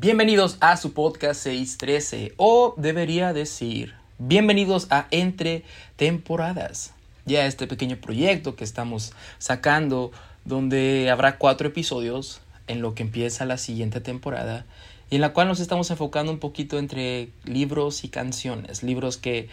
Bienvenidos 0.00 0.58
a 0.60 0.76
su 0.76 0.92
podcast 0.92 1.42
613 1.42 2.34
o 2.36 2.72
debería 2.76 3.32
decir, 3.32 3.94
bienvenidos 4.18 4.86
a 4.90 5.08
Entre 5.10 5.64
Temporadas. 5.96 6.94
Ya 7.26 7.46
este 7.46 7.66
pequeño 7.66 7.96
proyecto 7.96 8.54
que 8.54 8.62
estamos 8.62 9.12
sacando 9.38 10.12
donde 10.44 11.10
habrá 11.10 11.36
cuatro 11.36 11.66
episodios 11.66 12.40
en 12.68 12.80
lo 12.80 12.94
que 12.94 13.02
empieza 13.02 13.44
la 13.44 13.58
siguiente 13.58 14.00
temporada 14.00 14.66
y 15.10 15.16
en 15.16 15.20
la 15.20 15.32
cual 15.32 15.48
nos 15.48 15.58
estamos 15.58 15.90
enfocando 15.90 16.30
un 16.30 16.38
poquito 16.38 16.78
entre 16.78 17.30
libros 17.44 18.04
y 18.04 18.08
canciones, 18.08 18.84
libros 18.84 19.16
que, 19.16 19.48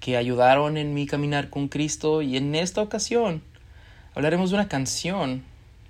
que 0.00 0.16
ayudaron 0.16 0.78
en 0.78 0.94
mi 0.94 1.06
caminar 1.06 1.50
con 1.50 1.68
Cristo 1.68 2.22
y 2.22 2.38
en 2.38 2.54
esta 2.54 2.80
ocasión 2.80 3.42
hablaremos 4.14 4.48
de 4.48 4.56
una 4.56 4.68
canción 4.68 5.42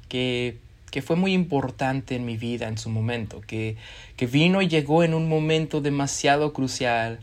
que 0.09 0.59
que 0.91 1.03
fue 1.03 1.17
muy 1.17 1.33
importante 1.33 2.17
en 2.17 2.25
mi 2.25 2.37
vida 2.37 2.69
en 2.69 2.79
su 2.79 2.91
momento, 2.91 3.41
que, 3.41 3.77
que 4.17 4.27
vino 4.27 4.63
y 4.63 4.69
llegó 4.69 5.05
en 5.05 5.15
un 5.15 5.29
momento 5.29 5.81
demasiado 5.81 6.53
crucial 6.53 7.21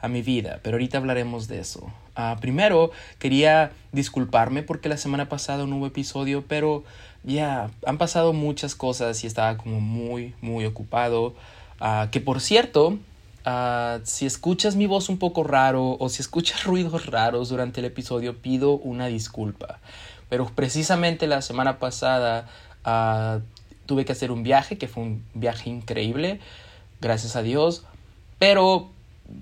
a 0.00 0.08
mi 0.08 0.22
vida, 0.22 0.60
pero 0.62 0.76
ahorita 0.76 0.98
hablaremos 0.98 1.48
de 1.48 1.60
eso. 1.60 1.92
Ah, 2.14 2.36
primero, 2.40 2.90
quería 3.18 3.70
disculparme 3.92 4.62
porque 4.62 4.88
la 4.88 4.96
semana 4.96 5.28
pasada 5.28 5.66
no 5.66 5.76
hubo 5.76 5.86
episodio, 5.86 6.44
pero 6.46 6.84
ya 7.22 7.70
han 7.86 7.98
pasado 7.98 8.32
muchas 8.32 8.74
cosas 8.74 9.22
y 9.22 9.26
estaba 9.26 9.56
como 9.56 9.80
muy, 9.80 10.34
muy 10.40 10.64
ocupado. 10.64 11.34
Ah, 11.80 12.08
que 12.10 12.20
por 12.20 12.40
cierto, 12.40 12.98
ah, 13.44 13.98
si 14.02 14.26
escuchas 14.26 14.74
mi 14.76 14.86
voz 14.86 15.08
un 15.08 15.18
poco 15.18 15.44
raro 15.44 15.96
o 15.98 16.08
si 16.08 16.22
escuchas 16.22 16.64
ruidos 16.64 17.06
raros 17.06 17.50
durante 17.50 17.80
el 17.80 17.86
episodio, 17.86 18.36
pido 18.36 18.72
una 18.72 19.06
disculpa. 19.06 19.78
Pero 20.28 20.46
precisamente 20.46 21.26
la 21.26 21.40
semana 21.40 21.78
pasada 21.78 22.48
Tuve 22.82 24.04
que 24.04 24.12
hacer 24.12 24.30
un 24.30 24.42
viaje, 24.42 24.78
que 24.78 24.88
fue 24.88 25.02
un 25.02 25.24
viaje 25.34 25.70
increíble, 25.70 26.40
gracias 27.00 27.36
a 27.36 27.42
Dios, 27.42 27.84
pero 28.38 28.90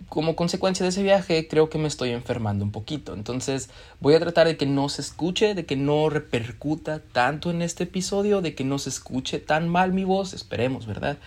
como 0.09 0.35
consecuencia 0.35 0.83
de 0.85 0.91
ese 0.91 1.03
viaje 1.03 1.47
creo 1.49 1.71
que 1.71 1.79
me 1.79 1.89
estoy 1.89 2.11
enfermando 2.11 2.65
un 2.65 2.73
poquito. 2.73 3.15
Entonces 3.15 3.71
voy 4.01 4.15
a 4.15 4.21
tratar 4.21 4.47
de 4.47 4.57
que 4.57 4.67
no 4.67 4.89
se 4.89 5.03
escuche, 5.03 5.55
de 5.55 5.65
que 5.65 5.77
no 5.77 6.09
repercuta 6.09 7.01
tanto 7.13 7.51
en 7.51 7.63
este 7.63 7.85
episodio, 7.85 8.41
de 8.41 8.55
que 8.55 8.65
no 8.65 8.79
se 8.79 8.91
escuche 8.91 9.39
tan 9.39 9.69
mal 9.69 9.93
mi 9.93 10.05
voz, 10.05 10.35
esperemos, 10.35 10.87
¿verdad? 10.87 11.19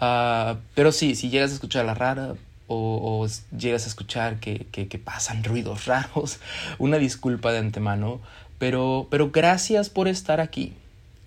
Ah, 0.00 0.56
pero 0.74 0.92
sí, 0.92 1.14
si 1.14 1.30
llegas 1.30 1.50
a 1.50 1.54
escuchar 1.54 1.84
la 1.84 1.94
rara 1.94 2.34
o, 2.66 3.26
llegas 3.56 3.84
a 3.84 3.88
escuchar 3.88 4.38
que, 4.38 4.66
que, 4.70 4.86
que, 4.86 4.98
pasan 4.98 5.42
ruidos 5.42 5.86
raros, 5.86 6.38
una 6.78 6.98
disculpa 6.98 7.52
de 7.52 7.58
antemano, 7.58 8.20
pero, 8.58 9.08
pero 9.10 9.30
gracias 9.30 9.90
por 9.90 10.06
estar 10.08 10.40
aquí. 10.40 10.72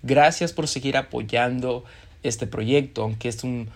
Gracias 0.04 0.52
por 0.52 0.68
seguir 0.68 0.98
apoyando 0.98 1.82
este 2.22 2.46
proyecto, 2.46 3.02
aunque 3.02 3.28
es 3.28 3.42
un, 3.42 3.70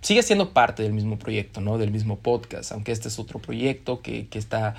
sigue 0.00 0.22
siendo 0.22 0.52
parte 0.52 0.84
del 0.84 0.92
mismo 0.92 1.18
proyecto, 1.18 1.60
¿no? 1.60 1.76
Del 1.76 1.90
mismo 1.90 2.20
podcast, 2.20 2.70
aunque 2.70 2.92
este 2.92 3.08
es 3.08 3.18
otro 3.18 3.40
proyecto 3.40 4.00
que, 4.00 4.28
está 4.32 4.76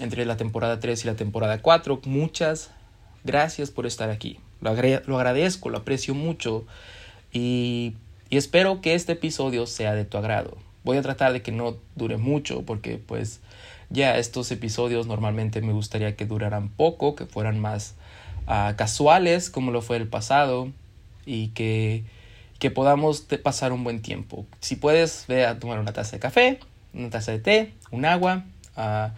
entre 0.00 0.24
la 0.24 0.38
temporada 0.38 0.80
3 0.80 1.04
y 1.04 1.06
la 1.06 1.14
temporada 1.14 1.60
4. 1.60 2.00
Muchas 2.06 2.70
gracias 3.22 3.70
por 3.70 3.84
estar 3.84 4.08
aquí. 4.08 4.38
Lo, 4.62 4.70
agradezco, 4.70 5.68
lo 5.68 5.76
aprecio 5.76 6.14
mucho 6.14 6.64
y, 7.30 7.92
espero 8.30 8.80
que 8.80 8.94
este 8.94 9.12
episodio 9.12 9.66
sea 9.66 9.94
de 9.94 10.06
tu 10.06 10.16
agrado. 10.16 10.56
Voy 10.84 10.96
a 10.96 11.02
tratar 11.02 11.34
de 11.34 11.42
que 11.42 11.52
no 11.52 11.76
dure 11.96 12.16
mucho 12.16 12.62
porque 12.62 12.96
pues 12.96 13.40
ya 13.90 14.16
estos 14.16 14.50
episodios 14.52 15.06
normalmente 15.06 15.60
me 15.60 15.74
gustaría 15.74 16.16
que 16.16 16.24
duraran 16.24 16.70
poco, 16.70 17.14
que 17.14 17.26
fueran 17.26 17.60
más 17.60 17.94
casuales 18.76 19.50
como 19.50 19.70
lo 19.70 19.82
fue 19.82 19.98
el 19.98 20.08
pasado 20.08 20.72
y 21.26 21.48
que, 21.48 22.04
que 22.58 22.70
podamos 22.70 23.26
pasar 23.42 23.72
un 23.72 23.84
buen 23.84 24.00
tiempo. 24.00 24.46
Si 24.60 24.76
puedes, 24.76 25.26
ve 25.28 25.44
a 25.44 25.58
tomar 25.58 25.78
una 25.78 25.92
taza 25.92 26.12
de 26.12 26.20
café, 26.20 26.60
una 26.94 27.10
taza 27.10 27.32
de 27.32 27.38
té, 27.38 27.74
un 27.90 28.04
agua. 28.04 28.44
Ah, 28.76 29.12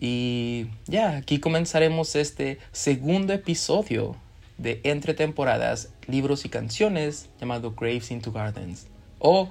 y 0.00 0.66
ya, 0.86 1.16
aquí 1.16 1.40
comenzaremos 1.40 2.14
este 2.14 2.58
segundo 2.70 3.32
episodio 3.32 4.16
de 4.58 4.80
Entre 4.84 5.14
temporadas, 5.14 5.90
libros 6.06 6.44
y 6.44 6.48
canciones 6.48 7.28
llamado 7.40 7.72
Graves 7.72 8.10
into 8.10 8.32
Gardens 8.32 8.86
o 9.18 9.48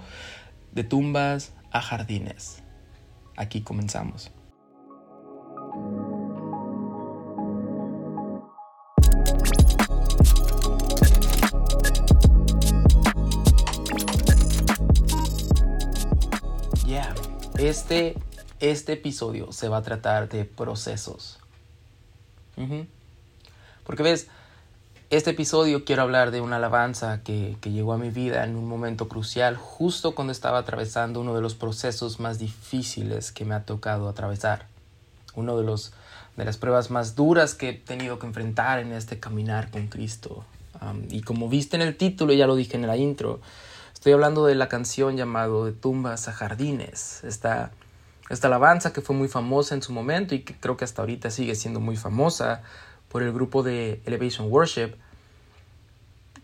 de 0.71 0.83
tumbas 0.83 1.51
a 1.71 1.81
jardines. 1.81 2.63
Aquí 3.35 3.61
comenzamos. 3.61 4.31
Este, 17.57 18.15
este 18.59 18.93
episodio 18.93 19.51
se 19.51 19.67
va 19.67 19.77
a 19.77 19.81
tratar 19.81 20.29
de 20.29 20.45
procesos. 20.45 21.39
Porque 23.83 24.03
ves, 24.03 24.27
este 25.09 25.31
episodio 25.31 25.83
quiero 25.83 26.03
hablar 26.03 26.31
de 26.31 26.41
una 26.41 26.57
alabanza 26.57 27.23
que, 27.23 27.57
que, 27.61 27.71
llegó 27.71 27.93
a 27.93 27.97
mi 27.97 28.09
vida 28.09 28.43
en 28.43 28.55
un 28.55 28.67
momento 28.67 29.07
crucial, 29.07 29.55
justo 29.55 30.13
cuando 30.13 30.31
estaba 30.31 30.59
atravesando 30.59 31.21
uno 31.21 31.33
de 31.33 31.41
los 31.41 31.55
procesos 31.55 32.19
más 32.19 32.37
difíciles 32.37 33.31
que 33.31 33.45
me 33.45 33.55
ha 33.55 33.63
tocado 33.63 34.07
atravesar. 34.07 34.67
Uno 35.33 35.57
de, 35.57 35.63
los, 35.63 35.93
de 36.35 36.45
las 36.45 36.57
pruebas 36.57 36.91
más 36.91 37.15
duras 37.15 37.55
que 37.55 37.69
he 37.69 37.73
tenido 37.73 38.19
que 38.19 38.27
enfrentar 38.27 38.79
en 38.79 38.91
este 38.91 39.19
caminar 39.19 39.71
con 39.71 39.87
Cristo. 39.87 40.43
y 41.09 41.21
como 41.21 41.49
viste 41.49 41.75
en 41.75 41.81
el 41.81 41.95
título, 41.95 42.33
ya 42.33 42.45
lo 42.45 42.55
dije 42.55 42.75
en 42.75 42.85
la 42.85 42.97
intro, 42.97 43.39
Estoy 44.07 44.13
hablando 44.13 44.45
de 44.45 44.55
la 44.55 44.69
canción 44.69 45.17
llamado 45.17 45.65
De 45.65 45.73
tumbas 45.73 46.29
a 46.29 46.31
jardines. 46.31 47.25
Esta, 47.25 47.71
esta 48.29 48.47
alabanza 48.47 48.93
que 48.93 49.01
fue 49.01 49.13
muy 49.13 49.27
famosa 49.27 49.75
en 49.75 49.81
su 49.81 49.91
momento 49.91 50.33
y 50.33 50.43
que 50.43 50.55
creo 50.55 50.77
que 50.77 50.85
hasta 50.85 51.01
ahorita 51.01 51.29
sigue 51.29 51.55
siendo 51.55 51.81
muy 51.81 51.97
famosa 51.97 52.61
por 53.09 53.21
el 53.21 53.33
grupo 53.33 53.63
de 53.63 53.99
Elevation 54.05 54.49
Worship, 54.49 54.91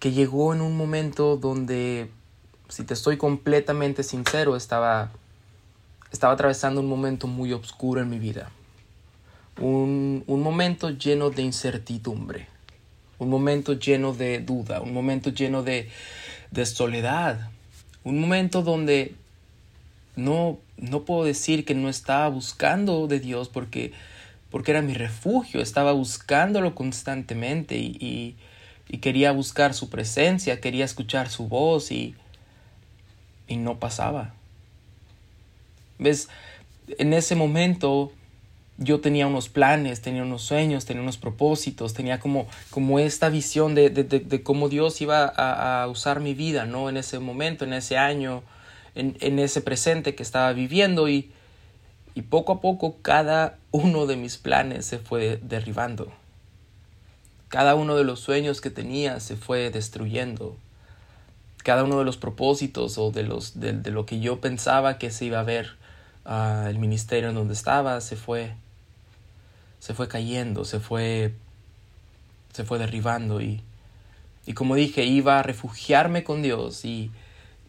que 0.02 0.12
llegó 0.12 0.54
en 0.54 0.60
un 0.60 0.76
momento 0.76 1.38
donde, 1.38 2.12
si 2.68 2.84
te 2.84 2.96
estoy 2.96 3.16
completamente 3.16 4.04
sincero, 4.04 4.58
estaba, 4.58 5.12
estaba 6.12 6.34
atravesando 6.34 6.82
un 6.82 6.90
momento 6.90 7.28
muy 7.28 7.54
oscuro 7.54 8.02
en 8.02 8.10
mi 8.10 8.20
vida. 8.20 8.52
Un, 9.62 10.26
un 10.28 10.42
momento 10.42 10.90
lleno 10.90 11.30
de 11.30 11.44
incertidumbre, 11.44 12.46
un 13.20 13.30
momento 13.30 13.72
lleno 13.72 14.14
de 14.14 14.40
duda, 14.40 14.82
un 14.82 14.94
momento 14.94 15.30
lleno 15.30 15.64
de, 15.64 15.90
de 16.52 16.66
soledad, 16.66 17.53
un 18.04 18.20
momento 18.20 18.62
donde 18.62 19.16
no, 20.16 20.60
no 20.78 21.04
puedo 21.04 21.24
decir 21.24 21.66
que 21.66 21.76
no 21.76 21.90
estaba 21.90 22.28
buscando 22.30 23.08
de 23.08 23.20
Dios 23.20 23.50
porque, 23.50 23.94
porque 24.50 24.72
era 24.72 24.82
mi 24.82 24.94
refugio, 24.94 25.62
estaba 25.62 25.94
buscándolo 25.94 26.76
constantemente 26.76 27.78
y, 27.78 28.36
y, 28.90 28.98
quería 29.00 29.32
buscar 29.32 29.74
su 29.74 29.90
presencia, 29.90 30.62
quería 30.62 30.86
escuchar 30.86 31.30
su 31.30 31.48
voz 31.48 31.92
y, 31.92 32.16
y 33.48 33.58
no 33.58 33.80
pasaba. 33.80 34.34
¿Ves? 35.98 36.30
En 37.00 37.14
ese 37.14 37.36
momento 37.36 38.12
yo 38.78 39.02
tenía 39.02 39.28
unos 39.28 39.50
planes, 39.50 40.02
tenía 40.02 40.24
unos 40.24 40.42
sueños, 40.42 40.86
tenía 40.86 41.04
unos 41.04 41.18
propósitos, 41.18 41.94
tenía 41.94 42.20
como, 42.20 42.48
como 42.72 43.00
esta 43.00 43.30
visión 43.30 43.76
de, 43.76 43.90
de, 43.90 44.04
de, 44.04 44.44
cómo 44.44 44.68
Dios 44.68 45.00
iba 45.02 45.26
a, 45.26 45.84
a, 45.84 45.88
usar 45.88 46.20
mi 46.20 46.34
vida, 46.34 46.66
¿no? 46.66 46.90
En 46.90 46.98
ese 46.98 47.20
momento, 47.20 47.66
en 47.66 47.74
ese 47.74 47.98
año, 47.98 48.44
en, 48.96 49.16
en 49.22 49.38
ese 49.38 49.62
presente 49.62 50.16
que 50.16 50.24
estaba 50.24 50.54
viviendo 50.54 51.08
y, 51.08 51.32
y 52.16 52.24
poco 52.24 52.54
a 52.54 52.62
poco 52.62 52.98
cada 53.02 53.58
uno 53.72 54.08
de 54.08 54.16
mis 54.16 54.38
planes 54.38 54.86
se 54.86 54.98
fue 54.98 55.40
derribando. 55.44 56.12
Cada 57.50 57.76
uno 57.76 57.96
de 57.96 58.04
los 58.04 58.20
sueños 58.20 58.62
que 58.62 58.72
tenía 58.72 59.20
se 59.20 59.36
fue 59.36 59.70
destruyendo. 59.70 60.58
Cada 61.64 61.84
uno 61.84 62.00
de 62.00 62.06
los 62.06 62.18
propósitos 62.18 62.98
o 62.98 63.12
de, 63.12 63.22
los, 63.22 63.60
de, 63.60 63.74
de 63.74 63.92
lo 63.92 64.08
que 64.08 64.20
yo 64.20 64.42
pensaba 64.42 64.98
que 64.98 65.12
se 65.12 65.26
iba 65.26 65.40
a 65.40 65.44
ver 65.44 65.78
uh, 66.26 66.68
el 66.68 66.80
ministerio 66.80 67.30
en 67.30 67.36
donde 67.36 67.54
estaba 67.54 68.02
se 68.02 68.16
fue 68.16 68.54
se 69.84 69.94
fue 69.94 70.08
cayendo, 70.08 70.64
se 70.64 70.80
fue, 70.80 71.34
se 72.54 72.64
fue 72.64 72.80
derribando 72.80 73.42
y, 73.42 73.62
y 74.46 74.54
como 74.54 74.76
dije, 74.76 75.04
iba 75.04 75.40
a 75.40 75.44
refugiarme 75.44 76.24
con 76.24 76.42
Dios 76.42 76.86
y, 76.86 77.12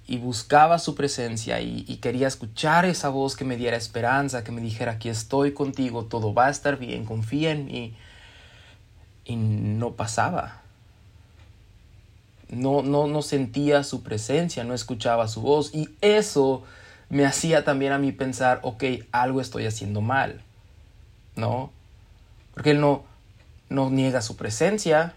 y 0.06 0.18
buscaba 0.18 0.78
su 0.78 0.94
presencia 0.94 1.60
y, 1.60 1.82
quería 1.96 2.28
escuchar 2.28 2.84
esa 2.84 3.08
voz 3.08 3.34
que 3.34 3.44
me 3.44 3.56
diera 3.56 3.76
esperanza, 3.76 4.44
que 4.44 4.52
me 4.52 4.60
dijera, 4.60 4.92
aquí 4.92 5.08
estoy 5.08 5.54
contigo, 5.54 6.04
todo 6.04 6.32
va 6.32 6.46
a 6.46 6.50
estar 6.50 6.78
bien, 6.78 7.04
confía 7.04 7.50
en 7.50 7.66
mí. 7.66 7.96
Y 9.24 9.34
no 9.34 9.94
pasaba. 9.94 10.62
No, 12.48 12.82
no, 12.82 13.08
no 13.08 13.22
sentía 13.22 13.82
su 13.82 14.04
presencia, 14.04 14.62
no 14.62 14.72
escuchaba 14.74 15.26
su 15.26 15.40
voz 15.40 15.74
y 15.74 15.88
eso 16.00 16.62
me 17.08 17.26
hacía 17.26 17.64
también 17.64 17.90
a 17.90 17.98
mí 17.98 18.12
pensar, 18.12 18.60
ok, 18.62 18.84
algo 19.10 19.40
estoy 19.40 19.66
haciendo 19.66 20.00
mal. 20.00 20.42
¿No? 21.34 21.72
Porque 22.54 22.70
Él 22.70 22.80
no, 22.80 23.04
no 23.68 23.90
niega 23.90 24.22
su 24.22 24.36
presencia, 24.36 25.14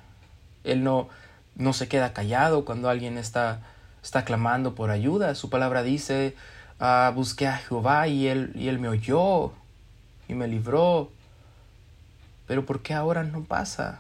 Él 0.64 0.84
no, 0.84 1.08
no 1.56 1.74
se 1.74 1.88
queda 1.88 2.14
callado 2.14 2.66
cuando 2.66 2.90
alguien 2.90 3.18
está, 3.18 3.62
está 4.04 4.26
clamando 4.26 4.76
por 4.76 4.90
ayuda. 4.92 5.36
Su 5.36 5.50
palabra 5.50 5.84
dice, 5.84 6.36
ah, 6.80 7.12
busqué 7.14 7.48
a 7.48 7.58
Jehová 7.58 8.08
y 8.08 8.28
él, 8.28 8.52
y 8.56 8.68
él 8.68 8.80
me 8.80 8.88
oyó 8.88 9.52
y 10.28 10.34
me 10.34 10.48
libró. 10.48 11.12
Pero 12.48 12.66
¿por 12.66 12.82
qué 12.82 12.94
ahora 12.94 13.24
no 13.24 13.44
pasa? 13.44 14.00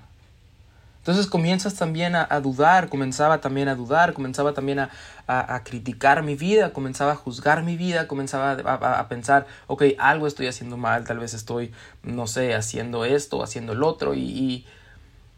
Entonces 1.07 1.27
comienzas 1.27 1.75
también 1.75 2.15
a, 2.17 2.27
dudar, 2.41 2.89
comenzaba 2.89 3.39
también 3.39 3.69
a 3.69 3.75
dudar, 3.75 4.11
comenzaba 4.11 4.51
también 4.51 4.89
a, 5.25 5.61
criticar 5.63 6.21
mi 6.21 6.35
vida, 6.35 6.73
comenzaba 6.73 7.13
a 7.13 7.15
juzgar 7.15 7.63
mi 7.63 7.77
vida, 7.77 8.09
comenzaba 8.09 8.51
a, 8.51 9.07
pensar, 9.07 9.47
ok, 9.67 9.83
algo 9.99 10.27
estoy 10.27 10.47
haciendo 10.47 10.75
mal, 10.75 11.05
tal 11.05 11.19
vez 11.19 11.33
estoy, 11.33 11.71
no 12.03 12.27
sé, 12.27 12.55
haciendo 12.55 13.05
esto, 13.05 13.41
haciendo 13.41 13.71
el 13.71 13.83
otro, 13.83 14.15
y, 14.15 14.65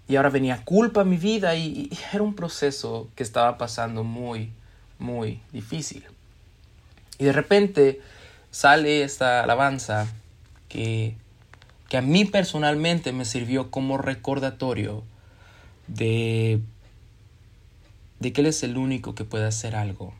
y, 0.07 0.15
ahora 0.15 0.31
venía 0.31 0.65
culpa 0.65 1.01
a 1.01 1.03
mi 1.03 1.17
vida, 1.17 1.53
y, 1.53 1.87
y 1.91 1.99
era 2.11 2.23
un 2.23 2.33
proceso 2.33 3.07
que 3.13 3.21
estaba 3.21 3.59
pasando 3.59 4.03
muy, 4.03 4.51
muy 4.97 5.39
difícil. 5.53 6.03
Y 7.19 7.25
de 7.25 7.31
repente 7.31 8.01
sale 8.49 9.03
esta 9.03 9.43
alabanza 9.43 10.07
que, 10.67 11.15
que 11.89 11.97
a 11.97 12.01
mí 12.01 12.25
personalmente 12.25 13.11
me 13.11 13.23
sirvió 13.23 13.69
como 13.69 13.99
recordatorio 13.99 15.03
de, 15.93 16.61
de 18.19 18.33
que 18.33 18.41
Él 18.41 18.47
es 18.47 18.63
el 18.63 18.77
único 18.77 19.15
que 19.15 19.25
puede 19.25 19.45
hacer 19.45 19.75
algo, 19.75 20.13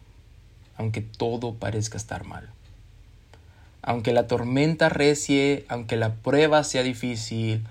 aunque 0.78 1.02
todo 1.02 1.56
parezca 1.56 1.98
estar 1.98 2.26
mal. 2.26 2.50
Aunque 3.82 4.12
la 4.12 4.28
tormenta 4.28 4.90
recie, 4.90 5.66
aunque 5.70 5.96
la 5.96 6.16
prueba 6.16 6.64
sea 6.64 6.84
difícil, 6.84 7.64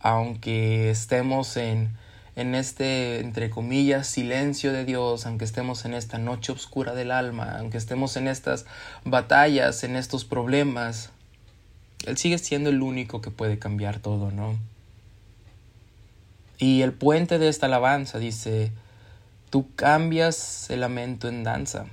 aunque 0.00 0.90
estemos 0.90 1.56
en, 1.56 1.90
en 2.34 2.54
este, 2.54 3.20
entre 3.20 3.50
comillas, 3.50 4.08
silencio 4.08 4.72
de 4.72 4.84
Dios, 4.84 5.26
aunque 5.26 5.44
estemos 5.44 5.84
en 5.84 5.94
esta 5.94 6.18
noche 6.18 6.52
oscura 6.52 6.94
del 6.94 7.12
alma, 7.12 7.58
aunque 7.58 7.78
estemos 7.78 8.16
en 8.16 8.26
estas 8.26 8.66
batallas, 9.04 9.84
en 9.84 9.94
estos 9.96 10.24
problemas, 10.24 11.10
Él 12.06 12.16
sigue 12.18 12.38
siendo 12.38 12.70
el 12.70 12.82
único 12.82 13.20
que 13.20 13.30
puede 13.30 13.58
cambiar 13.58 14.00
todo, 14.00 14.32
¿no? 14.32 14.58
Y 16.62 16.82
el 16.82 16.92
puente 16.92 17.40
de 17.40 17.48
esta 17.48 17.66
alabanza 17.66 18.20
dice, 18.20 18.70
tú 19.50 19.74
cambias 19.74 20.70
el 20.70 20.78
lamento 20.78 21.26
en 21.26 21.42
danza. 21.42 21.86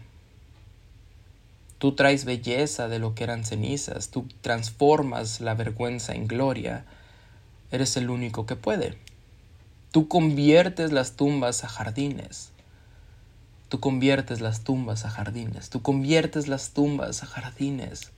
Tú 1.79 1.95
traes 1.95 2.23
belleza 2.23 2.87
de 2.87 2.99
lo 2.99 3.15
que 3.15 3.23
eran 3.23 3.45
cenizas, 3.45 4.09
tú 4.09 4.27
transformas 4.41 5.41
la 5.41 5.55
vergüenza 5.55 6.13
en 6.13 6.27
gloria. 6.27 6.85
Eres 7.71 7.97
el 7.97 8.11
único 8.11 8.45
que 8.45 8.55
puede. 8.55 8.95
Tú 9.91 10.07
conviertes 10.07 10.91
las 10.91 11.13
tumbas 11.13 11.63
a 11.63 11.67
jardines. 11.67 12.51
Tú 13.69 13.79
conviertes 13.79 14.39
las 14.39 14.63
tumbas 14.63 15.03
a 15.03 15.09
jardines. 15.09 15.71
Tú 15.71 15.81
conviertes 15.81 16.47
las 16.47 16.73
tumbas 16.73 17.23
a 17.23 17.25
jardines. 17.25 18.11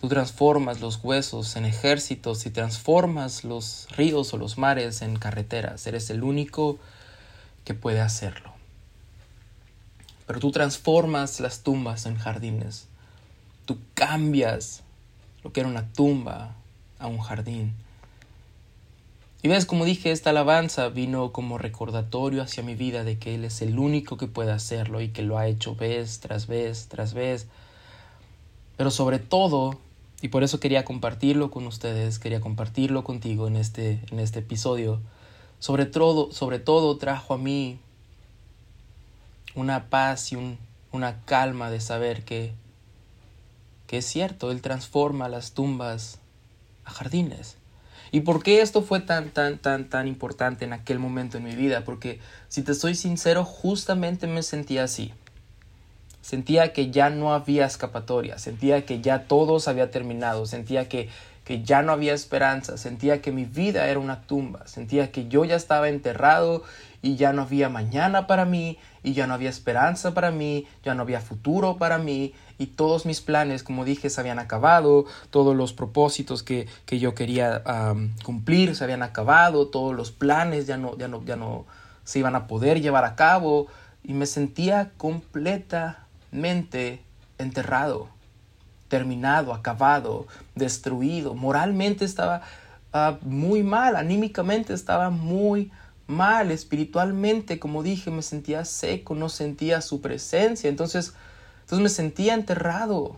Tú 0.00 0.08
transformas 0.08 0.80
los 0.80 1.02
huesos 1.02 1.56
en 1.56 1.64
ejércitos 1.64 2.44
y 2.44 2.50
transformas 2.50 3.44
los 3.44 3.88
ríos 3.96 4.34
o 4.34 4.36
los 4.36 4.58
mares 4.58 5.00
en 5.00 5.16
carreteras. 5.16 5.86
Eres 5.86 6.10
el 6.10 6.22
único 6.22 6.78
que 7.64 7.74
puede 7.74 8.00
hacerlo. 8.00 8.52
Pero 10.26 10.38
tú 10.38 10.50
transformas 10.50 11.40
las 11.40 11.62
tumbas 11.62 12.04
en 12.04 12.16
jardines. 12.16 12.88
Tú 13.64 13.78
cambias 13.94 14.82
lo 15.42 15.52
que 15.52 15.60
era 15.60 15.68
una 15.68 15.92
tumba 15.92 16.54
a 16.98 17.06
un 17.06 17.18
jardín. 17.18 17.74
Y 19.42 19.48
ves, 19.48 19.64
como 19.64 19.84
dije, 19.84 20.10
esta 20.10 20.30
alabanza 20.30 20.88
vino 20.88 21.32
como 21.32 21.56
recordatorio 21.56 22.42
hacia 22.42 22.62
mi 22.62 22.74
vida 22.74 23.04
de 23.04 23.18
que 23.18 23.34
Él 23.34 23.44
es 23.44 23.62
el 23.62 23.78
único 23.78 24.16
que 24.16 24.26
puede 24.26 24.50
hacerlo 24.50 25.00
y 25.00 25.08
que 25.08 25.22
lo 25.22 25.38
ha 25.38 25.46
hecho 25.46 25.74
vez 25.76 26.20
tras 26.20 26.48
vez 26.48 26.88
tras 26.88 27.14
vez. 27.14 27.46
Pero 28.76 28.90
sobre 28.90 29.18
todo 29.20 29.78
y 30.22 30.28
por 30.28 30.42
eso 30.42 30.60
quería 30.60 30.84
compartirlo 30.84 31.50
con 31.50 31.66
ustedes, 31.66 32.18
quería 32.18 32.40
compartirlo 32.40 33.04
contigo 33.04 33.46
en 33.48 33.56
este, 33.56 34.00
en 34.10 34.20
este 34.20 34.38
episodio. 34.38 35.00
Sobre 35.58 35.86
todo, 35.86 36.32
sobre 36.32 36.58
todo 36.58 36.96
trajo 36.96 37.34
a 37.34 37.38
mí 37.38 37.78
una 39.54 39.88
paz 39.88 40.32
y 40.32 40.36
un, 40.36 40.58
una 40.92 41.22
calma 41.24 41.70
de 41.70 41.80
saber 41.80 42.24
que, 42.24 42.52
que 43.86 43.98
es 43.98 44.06
cierto, 44.06 44.50
Él 44.50 44.62
transforma 44.62 45.28
las 45.28 45.52
tumbas 45.52 46.18
a 46.84 46.90
jardines. 46.90 47.56
¿Y 48.12 48.20
por 48.20 48.42
qué 48.42 48.62
esto 48.62 48.82
fue 48.82 49.00
tan, 49.00 49.30
tan, 49.30 49.58
tan, 49.58 49.88
tan 49.88 50.08
importante 50.08 50.64
en 50.64 50.72
aquel 50.72 50.98
momento 50.98 51.36
en 51.36 51.44
mi 51.44 51.54
vida? 51.54 51.84
Porque, 51.84 52.20
si 52.48 52.62
te 52.62 52.74
soy 52.74 52.94
sincero, 52.94 53.44
justamente 53.44 54.26
me 54.26 54.42
sentía 54.42 54.84
así. 54.84 55.12
Sentía 56.26 56.72
que 56.72 56.90
ya 56.90 57.08
no 57.08 57.32
había 57.32 57.66
escapatoria, 57.66 58.36
sentía 58.40 58.84
que 58.84 59.00
ya 59.00 59.28
todo 59.28 59.60
se 59.60 59.70
había 59.70 59.92
terminado, 59.92 60.44
sentía 60.46 60.88
que, 60.88 61.08
que 61.44 61.62
ya 61.62 61.82
no 61.82 61.92
había 61.92 62.14
esperanza, 62.14 62.78
sentía 62.78 63.22
que 63.22 63.30
mi 63.30 63.44
vida 63.44 63.86
era 63.86 64.00
una 64.00 64.22
tumba, 64.22 64.66
sentía 64.66 65.12
que 65.12 65.28
yo 65.28 65.44
ya 65.44 65.54
estaba 65.54 65.88
enterrado 65.88 66.64
y 67.00 67.14
ya 67.14 67.32
no 67.32 67.42
había 67.42 67.68
mañana 67.68 68.26
para 68.26 68.44
mí 68.44 68.76
y 69.04 69.12
ya 69.12 69.28
no 69.28 69.34
había 69.34 69.50
esperanza 69.50 70.14
para 70.14 70.32
mí, 70.32 70.66
ya 70.82 70.96
no 70.96 71.02
había 71.02 71.20
futuro 71.20 71.76
para 71.76 71.98
mí 71.98 72.34
y 72.58 72.66
todos 72.66 73.06
mis 73.06 73.20
planes, 73.20 73.62
como 73.62 73.84
dije, 73.84 74.10
se 74.10 74.20
habían 74.20 74.40
acabado, 74.40 75.04
todos 75.30 75.54
los 75.54 75.72
propósitos 75.74 76.42
que, 76.42 76.66
que 76.86 76.98
yo 76.98 77.14
quería 77.14 77.62
cumplir 78.24 78.74
se 78.74 78.82
habían 78.82 79.04
acabado, 79.04 79.68
todos 79.68 79.94
los 79.94 80.10
planes 80.10 80.66
ya 80.66 80.76
no, 80.76 80.98
ya, 80.98 81.06
no, 81.06 81.24
ya 81.24 81.36
no 81.36 81.66
se 82.02 82.18
iban 82.18 82.34
a 82.34 82.48
poder 82.48 82.80
llevar 82.80 83.04
a 83.04 83.14
cabo 83.14 83.68
y 84.02 84.12
me 84.12 84.26
sentía 84.26 84.90
completa 84.96 86.05
enterrado, 87.38 88.08
terminado, 88.88 89.52
acabado, 89.52 90.26
destruido. 90.54 91.34
Moralmente 91.34 92.04
estaba 92.04 92.42
ah, 92.92 93.18
muy 93.22 93.62
mal, 93.62 93.96
anímicamente 93.96 94.72
estaba 94.72 95.10
muy 95.10 95.70
mal, 96.06 96.50
espiritualmente, 96.50 97.58
como 97.58 97.82
dije, 97.82 98.10
me 98.10 98.22
sentía 98.22 98.64
seco, 98.64 99.14
no 99.14 99.28
sentía 99.28 99.80
su 99.80 100.00
presencia. 100.00 100.68
Entonces, 100.68 101.14
entonces 101.62 101.82
me 101.82 101.88
sentía 101.88 102.34
enterrado. 102.34 103.16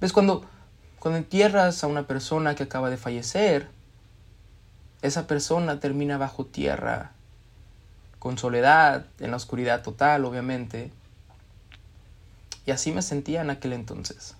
¿Ves? 0.00 0.12
Cuando, 0.12 0.44
cuando 0.98 1.18
entierras 1.18 1.84
a 1.84 1.86
una 1.86 2.06
persona 2.06 2.54
que 2.54 2.62
acaba 2.62 2.90
de 2.90 2.96
fallecer, 2.96 3.68
esa 5.02 5.26
persona 5.26 5.80
termina 5.80 6.16
bajo 6.16 6.46
tierra, 6.46 7.12
con 8.18 8.38
soledad, 8.38 9.04
en 9.20 9.30
la 9.30 9.36
oscuridad 9.36 9.82
total, 9.82 10.24
obviamente 10.24 10.90
y 12.66 12.70
así 12.70 12.92
me 12.92 13.02
sentía 13.02 13.42
en 13.42 13.50
aquel 13.50 13.72
entonces. 13.72 14.36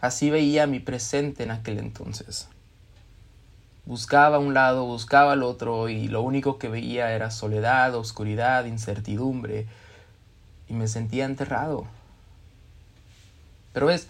Así 0.00 0.30
veía 0.30 0.66
mi 0.66 0.80
presente 0.80 1.42
en 1.42 1.50
aquel 1.50 1.78
entonces. 1.78 2.48
Buscaba 3.84 4.38
un 4.38 4.54
lado, 4.54 4.84
buscaba 4.84 5.32
al 5.32 5.42
otro 5.42 5.88
y 5.88 6.08
lo 6.08 6.22
único 6.22 6.58
que 6.58 6.68
veía 6.68 7.12
era 7.12 7.30
soledad, 7.30 7.94
oscuridad, 7.94 8.64
incertidumbre 8.64 9.66
y 10.68 10.74
me 10.74 10.88
sentía 10.88 11.24
enterrado. 11.24 11.86
Pero 13.72 13.86
ves, 13.86 14.08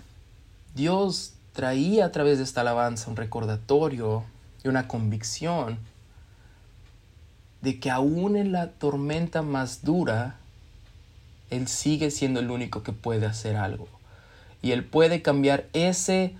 Dios 0.75 1.35
traía 1.53 2.07
a 2.07 2.13
través 2.13 2.39
de 2.39 2.45
esta 2.45 2.61
alabanza 2.61 3.11
un 3.11 3.17
recordatorio 3.17 4.25
y 4.63 4.69
una 4.69 4.87
convicción 4.87 5.79
de 7.63 7.81
que 7.81 7.91
aún 7.91 8.37
en 8.37 8.53
la 8.53 8.71
tormenta 8.71 9.43
más 9.43 9.85
dura, 9.85 10.37
él 11.51 11.67
sigue 11.69 12.11
siendo 12.11 12.41
el 12.41 12.51
único 12.51 12.83
que 12.83 12.93
puede 12.93 13.27
hacer 13.27 13.57
algo. 13.57 13.89
Y 14.63 14.73
Él 14.73 14.85
puede 14.85 15.23
cambiar 15.23 15.67
ese, 15.73 16.35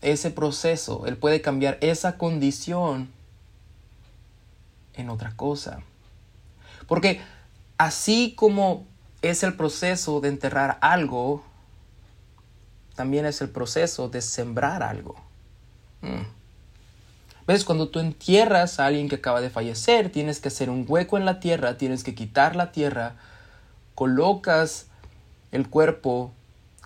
ese 0.00 0.30
proceso, 0.30 1.06
Él 1.06 1.16
puede 1.16 1.40
cambiar 1.40 1.78
esa 1.80 2.16
condición 2.16 3.10
en 4.94 5.10
otra 5.10 5.32
cosa. 5.36 5.80
Porque 6.86 7.20
así 7.76 8.34
como 8.36 8.86
es 9.22 9.42
el 9.42 9.54
proceso 9.54 10.20
de 10.20 10.28
enterrar 10.28 10.78
algo, 10.80 11.44
también 12.94 13.26
es 13.26 13.40
el 13.42 13.50
proceso 13.50 14.08
de 14.08 14.22
sembrar 14.22 14.82
algo. 14.82 15.16
Mm. 16.00 16.22
¿Ves? 17.46 17.64
Cuando 17.64 17.88
tú 17.88 17.98
entierras 17.98 18.78
a 18.78 18.86
alguien 18.86 19.08
que 19.08 19.16
acaba 19.16 19.40
de 19.40 19.50
fallecer, 19.50 20.10
tienes 20.10 20.40
que 20.40 20.48
hacer 20.48 20.68
un 20.68 20.84
hueco 20.86 21.16
en 21.16 21.24
la 21.24 21.40
tierra, 21.40 21.78
tienes 21.78 22.04
que 22.04 22.14
quitar 22.14 22.56
la 22.56 22.72
tierra 22.72 23.16
colocas 23.98 24.86
el 25.50 25.68
cuerpo 25.68 26.30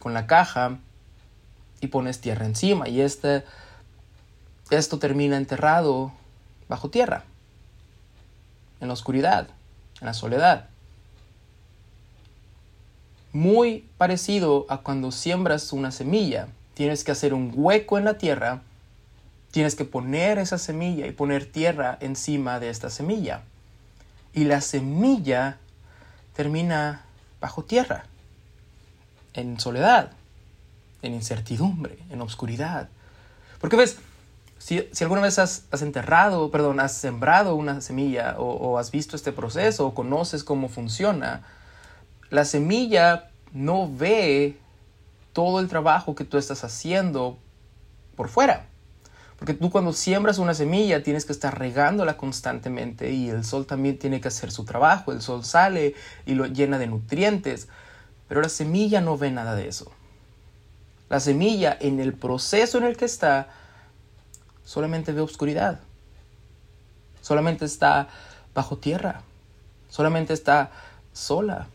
con 0.00 0.14
la 0.14 0.26
caja 0.26 0.78
y 1.82 1.88
pones 1.88 2.22
tierra 2.22 2.46
encima 2.46 2.88
y 2.88 3.02
este, 3.02 3.44
esto 4.70 4.98
termina 4.98 5.36
enterrado 5.36 6.10
bajo 6.70 6.88
tierra, 6.88 7.24
en 8.80 8.88
la 8.88 8.94
oscuridad, 8.94 9.48
en 10.00 10.06
la 10.06 10.14
soledad. 10.14 10.70
Muy 13.34 13.86
parecido 13.98 14.64
a 14.70 14.78
cuando 14.78 15.12
siembras 15.12 15.74
una 15.74 15.90
semilla, 15.90 16.48
tienes 16.72 17.04
que 17.04 17.12
hacer 17.12 17.34
un 17.34 17.52
hueco 17.54 17.98
en 17.98 18.06
la 18.06 18.16
tierra, 18.16 18.62
tienes 19.50 19.74
que 19.74 19.84
poner 19.84 20.38
esa 20.38 20.56
semilla 20.56 21.06
y 21.06 21.12
poner 21.12 21.44
tierra 21.44 21.98
encima 22.00 22.58
de 22.58 22.70
esta 22.70 22.88
semilla. 22.88 23.42
y 24.32 24.44
la 24.44 24.62
semilla 24.62 25.58
termina 26.34 27.02
bajo 27.40 27.64
tierra, 27.64 28.04
en 29.34 29.58
soledad, 29.58 30.12
en 31.02 31.14
incertidumbre, 31.14 31.98
en 32.10 32.20
obscuridad. 32.20 32.88
Porque 33.60 33.76
ves, 33.76 33.98
si, 34.58 34.88
alguna 35.00 35.22
vez 35.22 35.38
has, 35.38 35.64
enterrado, 35.80 36.50
perdón, 36.50 36.80
has 36.80 36.94
sembrado 36.94 37.56
una 37.56 37.80
semilla 37.80 38.36
o, 38.38 38.44
o 38.44 38.78
has 38.78 38.90
visto 38.90 39.16
este 39.16 39.32
proceso 39.32 39.86
o 39.86 39.94
conoces 39.94 40.44
cómo 40.44 40.68
funciona, 40.68 41.42
la 42.30 42.44
semilla 42.44 43.30
no 43.52 43.90
ve 43.92 44.56
todo 45.32 45.60
el 45.60 45.68
trabajo 45.68 46.14
que 46.14 46.24
tú 46.24 46.38
estás 46.38 46.64
haciendo 46.64 47.38
por 48.16 48.28
fuera. 48.28 48.66
Porque 49.42 49.54
tú 49.54 49.70
cuando 49.70 49.92
siembras 49.92 50.38
una 50.38 50.54
semilla 50.54 51.02
tienes 51.02 51.24
que 51.24 51.32
estar 51.32 51.58
regándola 51.58 52.16
constantemente 52.16 53.10
y 53.10 53.28
el 53.28 53.44
sol 53.44 53.66
también 53.66 53.98
tiene 53.98 54.20
que 54.20 54.28
hacer 54.28 54.52
su 54.52 54.64
trabajo. 54.64 55.10
El 55.10 55.20
sol 55.20 55.44
sale 55.44 55.96
y 56.26 56.34
lo 56.34 56.46
llena 56.46 56.78
de 56.78 56.86
nutrientes. 56.86 57.66
Pero 58.28 58.40
la 58.40 58.48
semilla 58.48 59.00
no 59.00 59.18
ve 59.18 59.32
nada 59.32 59.56
de 59.56 59.66
eso. 59.66 59.90
La 61.08 61.18
semilla 61.18 61.76
en 61.80 61.98
el 61.98 62.12
proceso 62.12 62.78
en 62.78 62.84
el 62.84 62.96
que 62.96 63.04
está 63.04 63.48
solamente 64.64 65.10
ve 65.10 65.22
oscuridad. 65.22 65.80
Solamente 67.20 67.64
está 67.64 68.06
bajo 68.54 68.78
tierra. 68.78 69.22
Solamente 69.88 70.34
está 70.34 70.70
sola. 71.12 71.66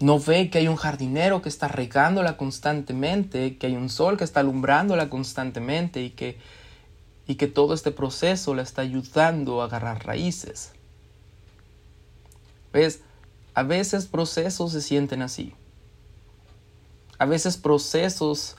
No 0.00 0.18
ve 0.18 0.48
que 0.48 0.56
hay 0.56 0.68
un 0.68 0.76
jardinero 0.76 1.42
que 1.42 1.50
está 1.50 1.68
regándola 1.68 2.38
constantemente, 2.38 3.58
que 3.58 3.66
hay 3.66 3.76
un 3.76 3.90
sol 3.90 4.16
que 4.16 4.24
está 4.24 4.40
alumbrándola 4.40 5.10
constantemente 5.10 6.00
y 6.00 6.08
que, 6.08 6.38
y 7.26 7.36
que 7.36 7.46
todo 7.46 7.74
este 7.74 7.90
proceso 7.90 8.54
la 8.54 8.62
está 8.62 8.82
ayudando 8.82 9.62
a 9.62 9.66
agarrar 9.66 10.04
raíces. 10.04 10.72
¿Ves? 12.72 13.00
A 13.54 13.62
veces 13.62 14.06
procesos 14.06 14.72
se 14.72 14.80
sienten 14.80 15.22
así. 15.22 15.54
A 17.18 17.26
veces 17.26 17.56
procesos 17.56 18.56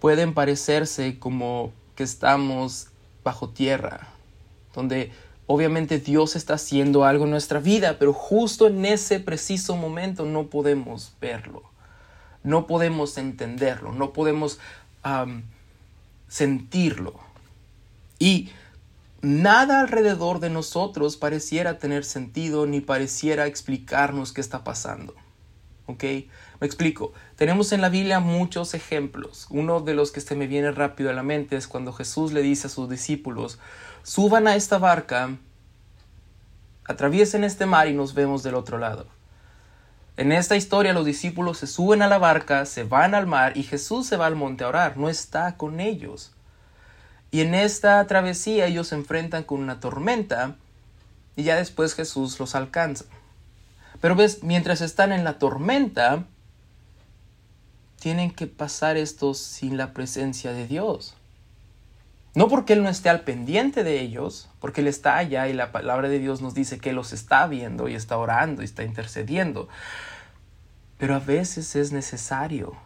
pueden 0.00 0.34
parecerse 0.34 1.18
como 1.18 1.72
que 1.96 2.04
estamos 2.04 2.88
bajo 3.24 3.48
tierra, 3.48 4.08
donde 4.74 5.12
Obviamente 5.46 5.98
Dios 5.98 6.36
está 6.36 6.54
haciendo 6.54 7.04
algo 7.04 7.24
en 7.24 7.30
nuestra 7.30 7.60
vida, 7.60 7.98
pero 7.98 8.14
justo 8.14 8.66
en 8.66 8.84
ese 8.86 9.20
preciso 9.20 9.76
momento 9.76 10.24
no 10.24 10.46
podemos 10.46 11.12
verlo, 11.20 11.64
no 12.42 12.66
podemos 12.66 13.18
entenderlo, 13.18 13.92
no 13.92 14.12
podemos 14.14 14.58
sentirlo. 16.28 17.20
Y 18.24 18.48
nada 19.20 19.80
alrededor 19.80 20.40
de 20.40 20.48
nosotros 20.48 21.18
pareciera 21.18 21.78
tener 21.78 22.06
sentido 22.06 22.64
ni 22.64 22.80
pareciera 22.80 23.46
explicarnos 23.46 24.32
qué 24.32 24.40
está 24.40 24.64
pasando. 24.64 25.14
¿Ok? 25.84 26.04
Me 26.58 26.66
explico. 26.66 27.12
Tenemos 27.36 27.72
en 27.72 27.82
la 27.82 27.90
Biblia 27.90 28.20
muchos 28.20 28.72
ejemplos. 28.72 29.46
Uno 29.50 29.80
de 29.80 29.92
los 29.92 30.10
que 30.10 30.22
se 30.22 30.36
me 30.36 30.46
viene 30.46 30.70
rápido 30.70 31.10
a 31.10 31.12
la 31.12 31.22
mente 31.22 31.56
es 31.56 31.68
cuando 31.68 31.92
Jesús 31.92 32.32
le 32.32 32.40
dice 32.40 32.68
a 32.68 32.70
sus 32.70 32.88
discípulos, 32.88 33.58
suban 34.02 34.48
a 34.48 34.56
esta 34.56 34.78
barca, 34.78 35.36
atraviesen 36.86 37.44
este 37.44 37.66
mar 37.66 37.88
y 37.88 37.92
nos 37.92 38.14
vemos 38.14 38.42
del 38.42 38.54
otro 38.54 38.78
lado. 38.78 39.06
En 40.16 40.32
esta 40.32 40.56
historia 40.56 40.94
los 40.94 41.04
discípulos 41.04 41.58
se 41.58 41.66
suben 41.66 42.00
a 42.00 42.08
la 42.08 42.16
barca, 42.16 42.64
se 42.64 42.84
van 42.84 43.14
al 43.14 43.26
mar 43.26 43.54
y 43.54 43.64
Jesús 43.64 44.06
se 44.06 44.16
va 44.16 44.24
al 44.24 44.34
monte 44.34 44.64
a 44.64 44.68
orar, 44.68 44.96
no 44.96 45.10
está 45.10 45.58
con 45.58 45.78
ellos. 45.78 46.34
Y 47.34 47.40
en 47.40 47.52
esta 47.52 48.06
travesía 48.06 48.66
ellos 48.66 48.86
se 48.86 48.94
enfrentan 48.94 49.42
con 49.42 49.60
una 49.60 49.80
tormenta 49.80 50.54
y 51.34 51.42
ya 51.42 51.56
después 51.56 51.94
Jesús 51.94 52.38
los 52.38 52.54
alcanza. 52.54 53.06
Pero 54.00 54.14
ves, 54.14 54.44
mientras 54.44 54.80
están 54.80 55.10
en 55.10 55.24
la 55.24 55.36
tormenta, 55.40 56.26
tienen 57.98 58.30
que 58.30 58.46
pasar 58.46 58.96
estos 58.96 59.38
sin 59.38 59.76
la 59.76 59.92
presencia 59.92 60.52
de 60.52 60.68
Dios. 60.68 61.16
No 62.36 62.46
porque 62.46 62.74
Él 62.74 62.84
no 62.84 62.88
esté 62.88 63.08
al 63.08 63.22
pendiente 63.22 63.82
de 63.82 64.00
ellos, 64.00 64.48
porque 64.60 64.82
Él 64.82 64.86
está 64.86 65.16
allá 65.16 65.48
y 65.48 65.54
la 65.54 65.72
palabra 65.72 66.08
de 66.08 66.20
Dios 66.20 66.40
nos 66.40 66.54
dice 66.54 66.78
que 66.78 66.90
Él 66.90 66.96
los 66.96 67.12
está 67.12 67.48
viendo 67.48 67.88
y 67.88 67.96
está 67.96 68.16
orando 68.16 68.62
y 68.62 68.66
está 68.66 68.84
intercediendo. 68.84 69.68
Pero 70.98 71.16
a 71.16 71.18
veces 71.18 71.74
es 71.74 71.90
necesario. 71.90 72.76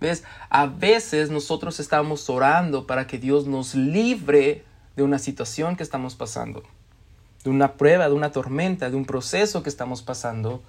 ¿Ves? 0.00 0.24
A 0.48 0.66
veces 0.66 1.30
nosotros 1.30 1.80
estamos 1.80 2.28
orando 2.30 2.86
para 2.86 3.06
que 3.06 3.18
Dios 3.18 3.46
nos 3.46 3.74
libre 3.74 4.64
de 4.96 5.02
una 5.02 5.18
situación 5.18 5.76
que 5.76 5.82
estamos 5.82 6.14
pasando, 6.14 6.62
de 7.44 7.50
una 7.50 7.74
prueba, 7.74 8.08
de 8.08 8.14
una 8.14 8.32
tormenta, 8.32 8.90
de 8.90 8.96
un 8.96 9.04
proceso 9.04 9.62
que 9.62 9.68
estamos 9.68 10.02
pasando. 10.02 10.62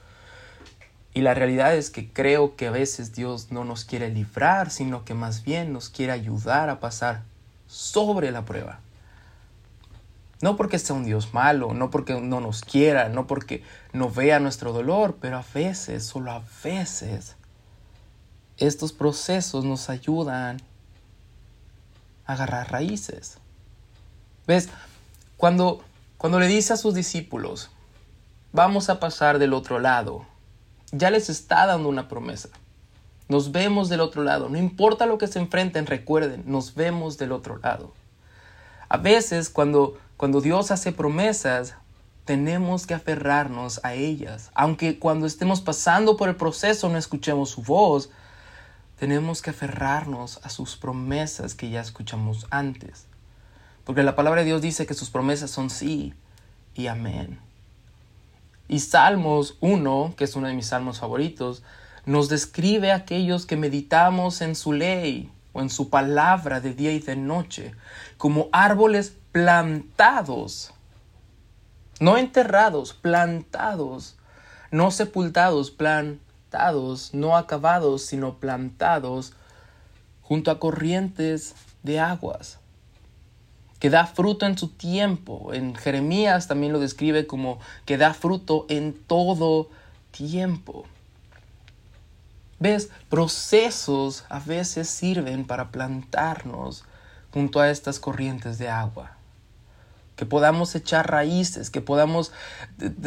Y 1.13 1.21
la 1.21 1.33
realidad 1.33 1.75
es 1.75 1.89
que 1.89 2.12
creo 2.12 2.55
que 2.55 2.67
a 2.67 2.71
veces 2.71 3.13
Dios 3.13 3.51
no 3.51 3.65
nos 3.65 3.86
quiere 3.86 4.09
librar, 4.09 4.71
sino 4.71 5.05
que 5.05 5.13
más 5.13 5.43
bien 5.43 5.74
nos 5.74 5.89
quiere 5.89 6.12
ayudar 6.12 6.69
a 6.69 6.79
pasar 6.79 7.24
sobre 7.67 8.31
la 8.31 8.45
prueba. 8.45 8.79
No 10.41 10.55
porque 10.55 10.79
sea 10.79 10.95
un 10.95 11.03
Dios 11.03 11.33
malo, 11.33 11.74
no 11.74 11.91
porque 11.91 12.19
no 12.19 12.39
nos 12.39 12.62
quiera, 12.62 13.09
no 13.09 13.27
porque 13.27 13.62
no 13.91 14.09
vea 14.09 14.39
nuestro 14.39 14.71
dolor, 14.71 15.17
pero 15.19 15.38
a 15.38 15.45
veces, 15.53 16.05
solo 16.05 16.31
a 16.31 16.43
veces, 16.63 17.36
estos 18.60 18.94
procesos 18.94 19.66
nos 19.66 19.89
ayudan 19.89 20.62
a 22.25 22.34
agarrar 22.34 22.72
raíces. 22.72 23.38
¿Ves? 24.46 24.70
Cuando, 25.38 25.84
cuando 26.18 26.39
le 26.39 26.48
dice 26.48 26.74
a 26.74 26.78
sus 26.78 26.94
discípulos, 26.94 27.70
vamos 28.51 28.89
a 28.89 29.00
pasar 29.00 29.39
del 29.39 29.54
otro 29.54 29.80
lado, 29.80 30.25
ya 30.92 31.10
les 31.10 31.30
está 31.30 31.66
dando 31.66 31.89
una 31.89 32.08
promesa. 32.08 32.50
Nos 33.28 33.51
vemos 33.51 33.89
del 33.89 34.01
otro 34.01 34.24
lado. 34.24 34.50
No 34.50 34.58
importa 34.58 35.06
lo 35.06 35.20
que 35.20 35.28
se 35.28 35.39
enfrenten, 35.39 35.86
recuerden, 35.86 36.44
nos 36.48 36.74
vemos 36.74 37.18
del 37.18 37.32
otro 37.32 37.58
lado. 37.58 37.94
A 38.89 38.98
veces 38.98 39.51
cuando, 39.51 40.00
cuando 40.18 40.42
Dios 40.42 40.72
hace 40.72 40.92
promesas, 40.92 41.75
tenemos 42.25 42.88
que 42.88 42.96
aferrarnos 42.96 43.80
a 43.84 43.94
ellas. 43.94 44.50
Aunque 44.56 44.98
cuando 44.98 45.28
estemos 45.28 45.62
pasando 45.62 46.18
por 46.18 46.28
el 46.28 46.36
proceso 46.36 46.89
no 46.89 46.98
escuchemos 46.98 47.51
su 47.51 47.62
voz, 47.62 48.10
tenemos 49.00 49.41
que 49.41 49.51
aferrarnos 49.51 50.41
a 50.44 50.50
sus 50.50 50.75
promesas 50.75 51.56
que 51.56 51.70
ya 51.70 51.79
escuchamos 51.79 52.48
antes. 52.50 53.06
Porque 53.86 54.03
la 54.03 54.15
palabra 54.15 54.41
de 54.41 54.48
Dios 54.48 54.62
dice 54.62 54.86
que 54.86 54.94
sus 54.94 55.10
promesas 55.10 55.50
son 55.50 55.70
sí 55.70 56.13
y 56.75 56.88
amén. 56.88 57.39
Y 58.68 58.79
Salmos 58.79 59.58
1, 59.62 60.15
que 60.18 60.25
es 60.25 60.36
uno 60.36 60.48
de 60.48 60.53
mis 60.53 60.68
salmos 60.68 61.00
favoritos, 61.00 61.63
nos 62.06 62.27
describe 62.27 62.91
a 62.91 62.98
aquellos 62.98 63.46
que 63.46 63.56
meditamos 63.56 64.41
en 64.41 64.53
su 64.53 64.74
ley 64.74 65.32
o 65.53 65.62
en 65.62 65.70
su 65.70 65.89
palabra 65.89 66.60
de 66.60 66.74
día 66.74 66.91
y 66.91 67.00
de 67.00 67.15
noche, 67.15 67.74
como 68.18 68.50
árboles 68.51 69.15
plantados, 69.32 70.74
no 72.01 72.18
enterrados, 72.18 72.94
plantados, 72.94 74.18
no 74.72 74.91
sepultados, 74.91 75.72
plantados, 75.72 76.28
no 77.13 77.38
acabados, 77.38 78.03
sino 78.03 78.39
plantados 78.39 79.34
junto 80.22 80.51
a 80.51 80.60
corrientes 80.60 81.56
de 81.84 82.00
aguas 82.00 82.60
que 83.79 83.89
da 83.89 84.06
fruto 84.06 84.46
en 84.46 84.58
su 84.58 84.70
tiempo. 84.70 85.53
En 85.53 85.74
Jeremías 85.74 86.48
también 86.48 86.74
lo 86.74 86.79
describe 86.79 87.25
como 87.25 87.60
que 87.86 87.98
da 87.98 88.13
fruto 88.13 88.65
en 88.70 88.94
todo 88.94 89.70
tiempo. 90.12 90.86
¿Ves? 92.60 92.89
Procesos 93.10 94.25
a 94.29 94.39
veces 94.39 94.89
sirven 94.89 95.48
para 95.48 95.72
plantarnos 95.72 96.84
junto 97.32 97.62
a 97.62 97.70
estas 97.70 98.00
corrientes 98.00 98.58
de 98.58 98.68
agua. 98.68 99.19
Que 100.20 100.26
podamos 100.26 100.76
echar 100.76 101.10
raíces, 101.10 101.70
que 101.70 101.80
podamos 101.80 102.34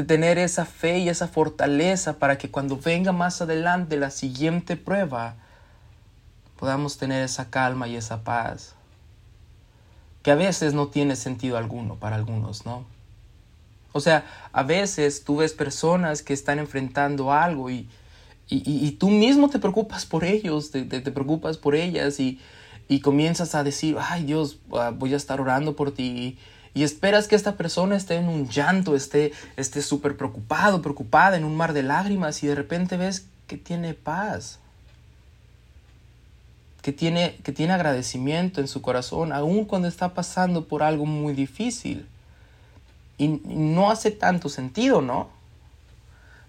tener 0.07 0.39
esa 0.39 0.65
fe 0.65 1.01
y 1.01 1.11
esa 1.11 1.29
fortaleza 1.29 2.19
para 2.19 2.39
que 2.39 2.51
cuando 2.51 2.79
venga 2.79 3.13
más 3.13 3.43
adelante 3.43 3.99
la 3.99 4.09
siguiente 4.09 4.79
prueba, 4.79 5.35
podamos 6.59 6.97
tener 6.97 7.23
esa 7.23 7.51
calma 7.51 7.87
y 7.87 7.97
esa 7.97 8.25
paz 8.25 8.77
que 10.23 10.31
a 10.31 10.37
veces 10.37 10.73
no 10.73 10.89
tiene 10.89 11.17
sentido 11.17 11.59
alguno 11.59 11.97
para 11.97 12.17
algunos, 12.17 12.65
¿no? 12.65 12.85
O 13.93 14.01
sea, 14.01 14.25
a 14.53 14.63
veces 14.63 15.25
tú 15.25 15.39
ves 15.39 15.53
personas 15.53 16.23
que 16.23 16.33
están 16.33 16.59
enfrentando 16.59 17.33
algo 17.33 17.69
y, 17.69 17.89
y, 18.49 18.93
tú 18.93 19.11
mismo 19.11 19.51
te 19.51 19.59
preocupas 19.59 20.07
por 20.07 20.25
ellos, 20.25 20.71
te, 20.71 20.85
te, 20.85 21.13
preocupas 21.13 21.59
por 21.59 21.75
ellas 21.75 22.19
y, 22.21 22.41
y, 22.89 23.01
comienzas 23.01 23.55
a 23.55 23.65
decir, 23.65 23.97
ay 24.01 24.25
Dios, 24.25 24.59
ah, 24.73 24.93
voy 24.95 25.13
a 25.13 25.17
estar 25.17 25.41
orando 25.41 25.77
por 25.77 25.93
ti. 25.93 26.39
Y 26.75 26.85
esperas 26.85 27.29
que 27.29 27.37
esta 27.37 27.57
persona 27.57 27.97
esté 27.97 28.17
en 28.17 28.29
un 28.29 28.49
llanto, 28.49 28.97
esté 28.97 29.33
súper 29.83 30.17
preocupado, 30.17 30.81
preocupada, 30.81 31.37
en 31.37 31.45
un 31.45 31.57
mar 31.57 31.73
de 31.73 31.83
lágrimas 31.83 32.43
y 32.43 32.47
de 32.47 32.55
repente 32.55 32.97
ves 32.97 33.27
que 33.47 33.59
tiene 33.59 33.95
paz 33.95 34.59
que 36.83 36.93
tiene, 36.93 37.37
que 37.45 37.53
tiene 37.53 37.73
agradecimiento 37.73 38.61
en 38.61 38.69
su 38.69 38.83
corazón, 38.83 39.33
aun 39.33 39.65
cuando 39.65 39.89
está 39.89 40.15
pasando 40.15 40.67
por 40.67 40.83
algo 40.83 41.07
muy 41.07 41.33
difícil. 41.33 42.07
Y 43.17 43.29
no 43.45 43.91
hace 43.91 44.11
tanto 44.11 44.49
sentido, 44.49 45.01
¿no? 45.01 45.31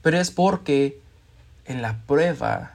Pero 0.02 0.20
es 0.20 0.32
porque 0.32 1.00
en 1.66 1.84
la 1.84 2.00
prueba 2.08 2.74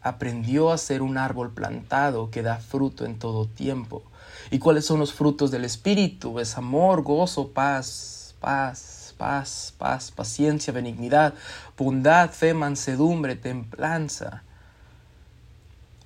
aprendió 0.00 0.72
a 0.72 0.78
ser 0.78 1.02
un 1.02 1.18
árbol 1.18 1.52
plantado 1.52 2.30
que 2.30 2.42
da 2.42 2.56
fruto 2.56 3.04
en 3.04 3.18
todo 3.18 3.46
tiempo. 3.46 4.02
¿Y 4.50 4.58
cuáles 4.58 4.86
son 4.86 5.00
los 5.00 5.12
frutos 5.12 5.50
del 5.50 5.64
Espíritu? 5.64 6.40
Es 6.40 6.56
amor, 6.56 7.02
gozo, 7.02 7.48
paz, 7.48 8.34
paz, 8.40 9.14
paz, 9.16 9.74
paz, 9.76 10.10
paciencia, 10.10 10.72
benignidad, 10.72 11.34
bondad, 11.76 12.30
fe, 12.30 12.54
mansedumbre, 12.54 13.36
templanza. 13.36 14.42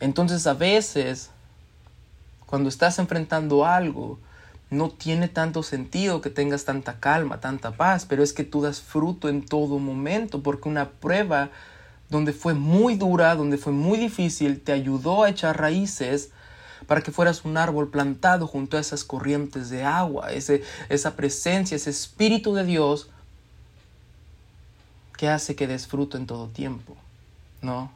Entonces 0.01 0.47
a 0.47 0.55
veces, 0.55 1.31
cuando 2.47 2.69
estás 2.69 2.99
enfrentando 2.99 3.65
algo, 3.65 4.19
no 4.71 4.91
tiene 4.91 5.29
tanto 5.29 5.63
sentido 5.63 6.21
que 6.21 6.31
tengas 6.31 6.65
tanta 6.65 6.99
calma, 6.99 7.41
tanta 7.41 7.77
paz, 7.77 8.05
pero 8.05 8.23
es 8.23 8.33
que 8.33 8.45
tú 8.45 8.63
das 8.63 8.81
fruto 8.81 9.29
en 9.29 9.47
todo 9.47 9.79
momento, 9.79 10.43
porque 10.43 10.69
una 10.69 10.91
prueba 10.91 11.51
donde 12.11 12.33
fue 12.33 12.55
muy 12.55 12.97
dura, 12.97 13.35
donde 13.37 13.59
fue 13.59 13.73
muy 13.73 13.99
difícil, 13.99 14.61
te 14.61 14.73
ayudó 14.73 15.23
a 15.23 15.31
echar 15.31 15.61
raíces 15.61 16.31
para 16.87 17.03
que 17.03 17.13
fueras 17.13 17.45
un 17.45 17.57
árbol 17.57 17.91
plantado 17.91 18.47
junto 18.47 18.77
a 18.77 18.81
esas 18.81 19.05
corrientes 19.05 19.71
de 19.71 19.85
agua, 19.85 20.33
ese, 20.33 20.63
esa 20.89 21.17
presencia, 21.17 21.77
ese 21.77 21.91
espíritu 21.91 22.55
de 22.55 22.65
Dios 22.65 23.09
que 25.17 25.29
hace 25.29 25.55
que 25.55 25.67
des 25.67 25.87
fruto 25.87 26.17
en 26.17 26.27
todo 26.27 26.49
tiempo, 26.49 26.97
¿no? 27.63 27.91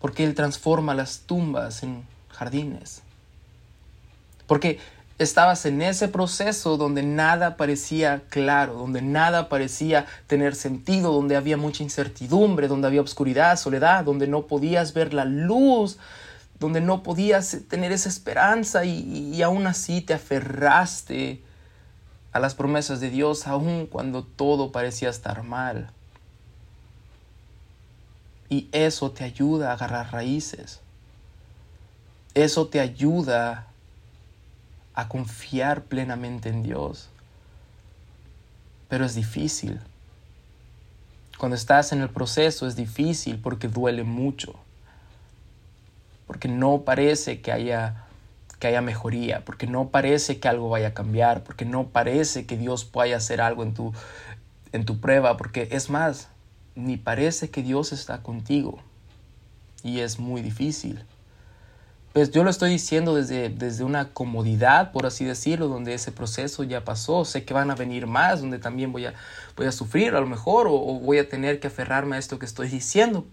Porque 0.00 0.24
Él 0.24 0.34
transforma 0.34 0.94
las 0.94 1.20
tumbas 1.20 1.82
en 1.82 2.04
jardines. 2.30 3.02
Porque 4.46 4.78
estabas 5.18 5.64
en 5.64 5.80
ese 5.80 6.08
proceso 6.08 6.76
donde 6.76 7.02
nada 7.02 7.56
parecía 7.56 8.22
claro, 8.28 8.74
donde 8.74 9.00
nada 9.00 9.48
parecía 9.48 10.06
tener 10.26 10.54
sentido, 10.54 11.12
donde 11.12 11.36
había 11.36 11.56
mucha 11.56 11.82
incertidumbre, 11.82 12.68
donde 12.68 12.88
había 12.88 13.00
oscuridad, 13.00 13.56
soledad, 13.56 14.04
donde 14.04 14.26
no 14.26 14.42
podías 14.42 14.92
ver 14.92 15.14
la 15.14 15.24
luz, 15.24 15.98
donde 16.58 16.80
no 16.80 17.02
podías 17.02 17.58
tener 17.68 17.92
esa 17.92 18.08
esperanza 18.08 18.84
y, 18.84 19.42
aún 19.42 19.66
así 19.66 20.00
te 20.00 20.14
aferraste 20.14 21.42
a 22.32 22.40
las 22.40 22.54
promesas 22.54 23.00
de 23.00 23.10
Dios, 23.10 23.46
aun 23.46 23.86
cuando 23.86 24.24
todo 24.24 24.72
parecía 24.72 25.08
estar 25.08 25.42
mal. 25.42 25.90
Y 28.48 28.68
eso 28.72 29.10
te 29.10 29.24
ayuda 29.24 29.70
a 29.70 29.74
agarrar 29.74 30.12
raíces. 30.12 30.80
Eso 32.34 32.66
te 32.66 32.80
ayuda 32.80 33.68
a 34.94 35.08
confiar 35.08 35.82
plenamente 35.84 36.48
en 36.48 36.62
Dios. 36.62 37.08
Pero 38.88 39.04
es 39.04 39.14
difícil. 39.14 39.80
Cuando 41.38 41.56
estás 41.56 41.92
en 41.92 42.00
el 42.00 42.10
proceso 42.10 42.66
es 42.66 42.76
difícil 42.76 43.38
porque 43.38 43.68
duele 43.68 44.04
mucho. 44.04 44.54
Porque 46.26 46.48
no 46.48 46.82
parece 46.82 47.40
que 47.40 47.52
haya 47.52 48.00
que 48.60 48.68
haya 48.68 48.80
mejoría, 48.80 49.44
porque 49.44 49.66
no 49.66 49.88
parece 49.88 50.38
que 50.38 50.48
algo 50.48 50.70
vaya 50.70 50.88
a 50.88 50.94
cambiar, 50.94 51.42
porque 51.42 51.64
no 51.64 51.88
parece 51.88 52.46
que 52.46 52.56
Dios 52.56 52.84
pueda 52.84 53.16
hacer 53.16 53.40
algo 53.40 53.62
en 53.62 53.74
tu 53.74 53.92
en 54.72 54.84
tu 54.84 55.00
prueba, 55.00 55.36
porque 55.36 55.68
es 55.70 55.90
más, 55.90 56.28
ni 56.74 56.96
parece 56.96 57.50
que 57.50 57.62
Dios 57.62 57.92
está 57.92 58.22
contigo. 58.22 58.78
Y 59.82 60.00
es 60.00 60.18
muy 60.18 60.40
difícil 60.40 61.04
pues 62.14 62.30
yo 62.30 62.44
lo 62.44 62.50
estoy 62.50 62.70
diciendo 62.70 63.16
desde, 63.16 63.48
desde 63.48 63.82
una 63.82 64.10
comodidad, 64.10 64.92
por 64.92 65.04
así 65.04 65.24
decirlo, 65.24 65.66
donde 65.66 65.94
ese 65.94 66.12
proceso 66.12 66.62
ya 66.62 66.84
pasó. 66.84 67.24
Sé 67.24 67.44
que 67.44 67.52
van 67.52 67.72
a 67.72 67.74
venir 67.74 68.06
más, 68.06 68.40
donde 68.40 68.60
también 68.60 68.92
voy 68.92 69.06
a, 69.06 69.14
voy 69.56 69.66
a 69.66 69.72
sufrir 69.72 70.14
a 70.14 70.20
lo 70.20 70.26
mejor 70.28 70.68
o, 70.68 70.78
voy 71.00 71.18
a 71.18 71.28
tener 71.28 71.58
que 71.58 71.66
aferrarme 71.66 72.14
a 72.14 72.20
esto 72.20 72.38
que 72.38 72.46
estoy 72.46 72.68
diciendo. 72.68 73.26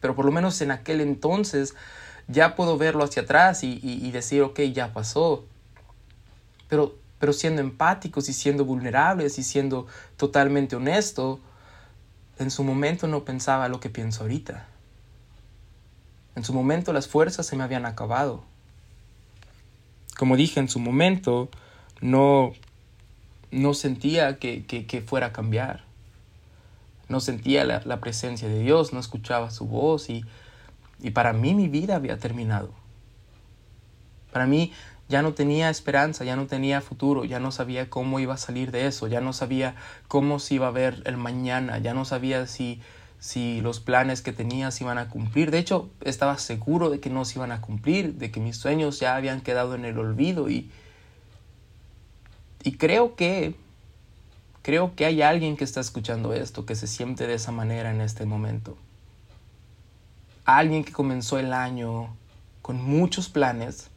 Pero 0.00 0.14
por 0.14 0.26
lo 0.26 0.32
menos 0.32 0.60
en 0.60 0.70
aquel 0.70 1.00
entonces 1.00 1.74
ya 2.28 2.56
puedo 2.56 2.76
verlo 2.76 3.04
hacia 3.04 3.22
atrás 3.22 3.62
y, 3.62 4.10
decir, 4.10 4.42
ok, 4.42 4.60
ya 4.72 4.92
pasó. 4.92 5.44
Pero, 6.68 6.96
pero 7.18 7.32
siendo 7.32 7.60
empáticos 7.60 8.28
y 8.28 8.32
siendo 8.32 8.64
vulnerables 8.64 9.38
y 9.38 9.44
siendo 9.44 9.86
totalmente 10.16 10.76
honesto, 10.76 11.40
en 12.38 12.50
su 12.50 12.64
momento 12.64 13.06
no 13.06 13.24
pensaba 13.24 13.68
lo 13.68 13.80
que 13.80 13.90
pienso 13.90 14.22
ahorita. 14.22 14.66
En 16.34 16.44
su 16.44 16.52
momento 16.52 16.92
las 16.92 17.06
fuerzas 17.06 17.46
se 17.46 17.56
me 17.56 17.64
habían 17.64 17.86
acabado. 17.86 18.42
Como 20.18 20.36
dije, 20.36 20.60
en 20.60 20.68
su 20.68 20.80
momento 20.80 21.48
no, 22.00 22.52
no 23.50 23.72
sentía 23.74 24.38
que, 24.38 24.66
que, 24.66 25.00
fuera 25.00 25.28
a 25.28 25.32
cambiar. 25.32 25.84
No 27.08 27.20
sentía 27.20 27.64
la, 27.64 27.82
la, 27.84 28.00
presencia 28.00 28.48
de 28.48 28.58
Dios, 28.58 28.92
no 28.92 28.98
escuchaba 28.98 29.50
su 29.50 29.66
voz 29.66 30.10
y, 30.10 30.24
y 31.00 31.10
para 31.10 31.32
mí 31.32 31.54
mi 31.54 31.68
vida 31.68 31.96
había 31.96 32.18
terminado. 32.18 32.72
Para 34.32 34.46
mí 34.46 34.72
ya 35.08 35.22
no 35.22 35.34
tenía 35.34 35.70
esperanza, 35.70 36.24
ya 36.24 36.36
no 36.36 36.46
tenía 36.46 36.80
futuro, 36.80 37.24
ya 37.24 37.38
no 37.40 37.52
sabía 37.52 37.88
cómo 37.88 38.20
iba 38.20 38.34
a 38.34 38.38
salir 38.38 38.70
de 38.72 38.86
eso, 38.86 39.06
ya 39.06 39.20
no 39.20 39.32
sabía 39.32 39.76
cómo 40.08 40.38
se 40.38 40.54
iba 40.56 40.66
a 40.66 40.72
ver 40.72 41.02
el 41.06 41.16
mañana, 41.16 41.78
ya 41.78 41.94
no 41.94 42.04
sabía 42.04 42.46
si 42.46 42.80
si 43.18 43.60
los 43.60 43.80
planes 43.80 44.20
que 44.20 44.32
tenía 44.32 44.70
se 44.70 44.84
iban 44.84 44.98
a 44.98 45.08
cumplir. 45.08 45.50
De 45.50 45.58
hecho, 45.58 45.90
estaba 46.02 46.38
seguro 46.38 46.90
de 46.90 47.00
que 47.00 47.10
no 47.10 47.24
se 47.24 47.38
iban 47.38 47.50
a 47.50 47.60
cumplir, 47.60 48.14
de 48.14 48.30
que 48.30 48.40
mis 48.40 48.56
sueños 48.56 49.00
ya 49.00 49.16
habían 49.16 49.40
quedado 49.40 49.74
en 49.74 49.84
el 49.84 49.98
olvido 49.98 50.50
y, 50.50 50.70
y 52.62 52.72
creo 52.76 53.16
que 53.16 53.54
creo 54.62 54.94
que 54.96 55.06
hay 55.06 55.22
alguien 55.22 55.56
que 55.56 55.62
está 55.62 55.80
escuchando 55.80 56.32
esto 56.32 56.66
que 56.66 56.74
se 56.74 56.88
siente 56.88 57.26
de 57.26 57.34
esa 57.34 57.52
manera 57.52 57.90
en 57.90 58.00
este 58.00 58.26
momento. 58.26 58.76
Alguien 60.46 60.84
que 60.84 60.92
comenzó 60.92 61.38
el 61.38 61.52
año 61.52 62.16
con 62.62 62.82
muchos 62.82 63.28
planes, 63.28 63.88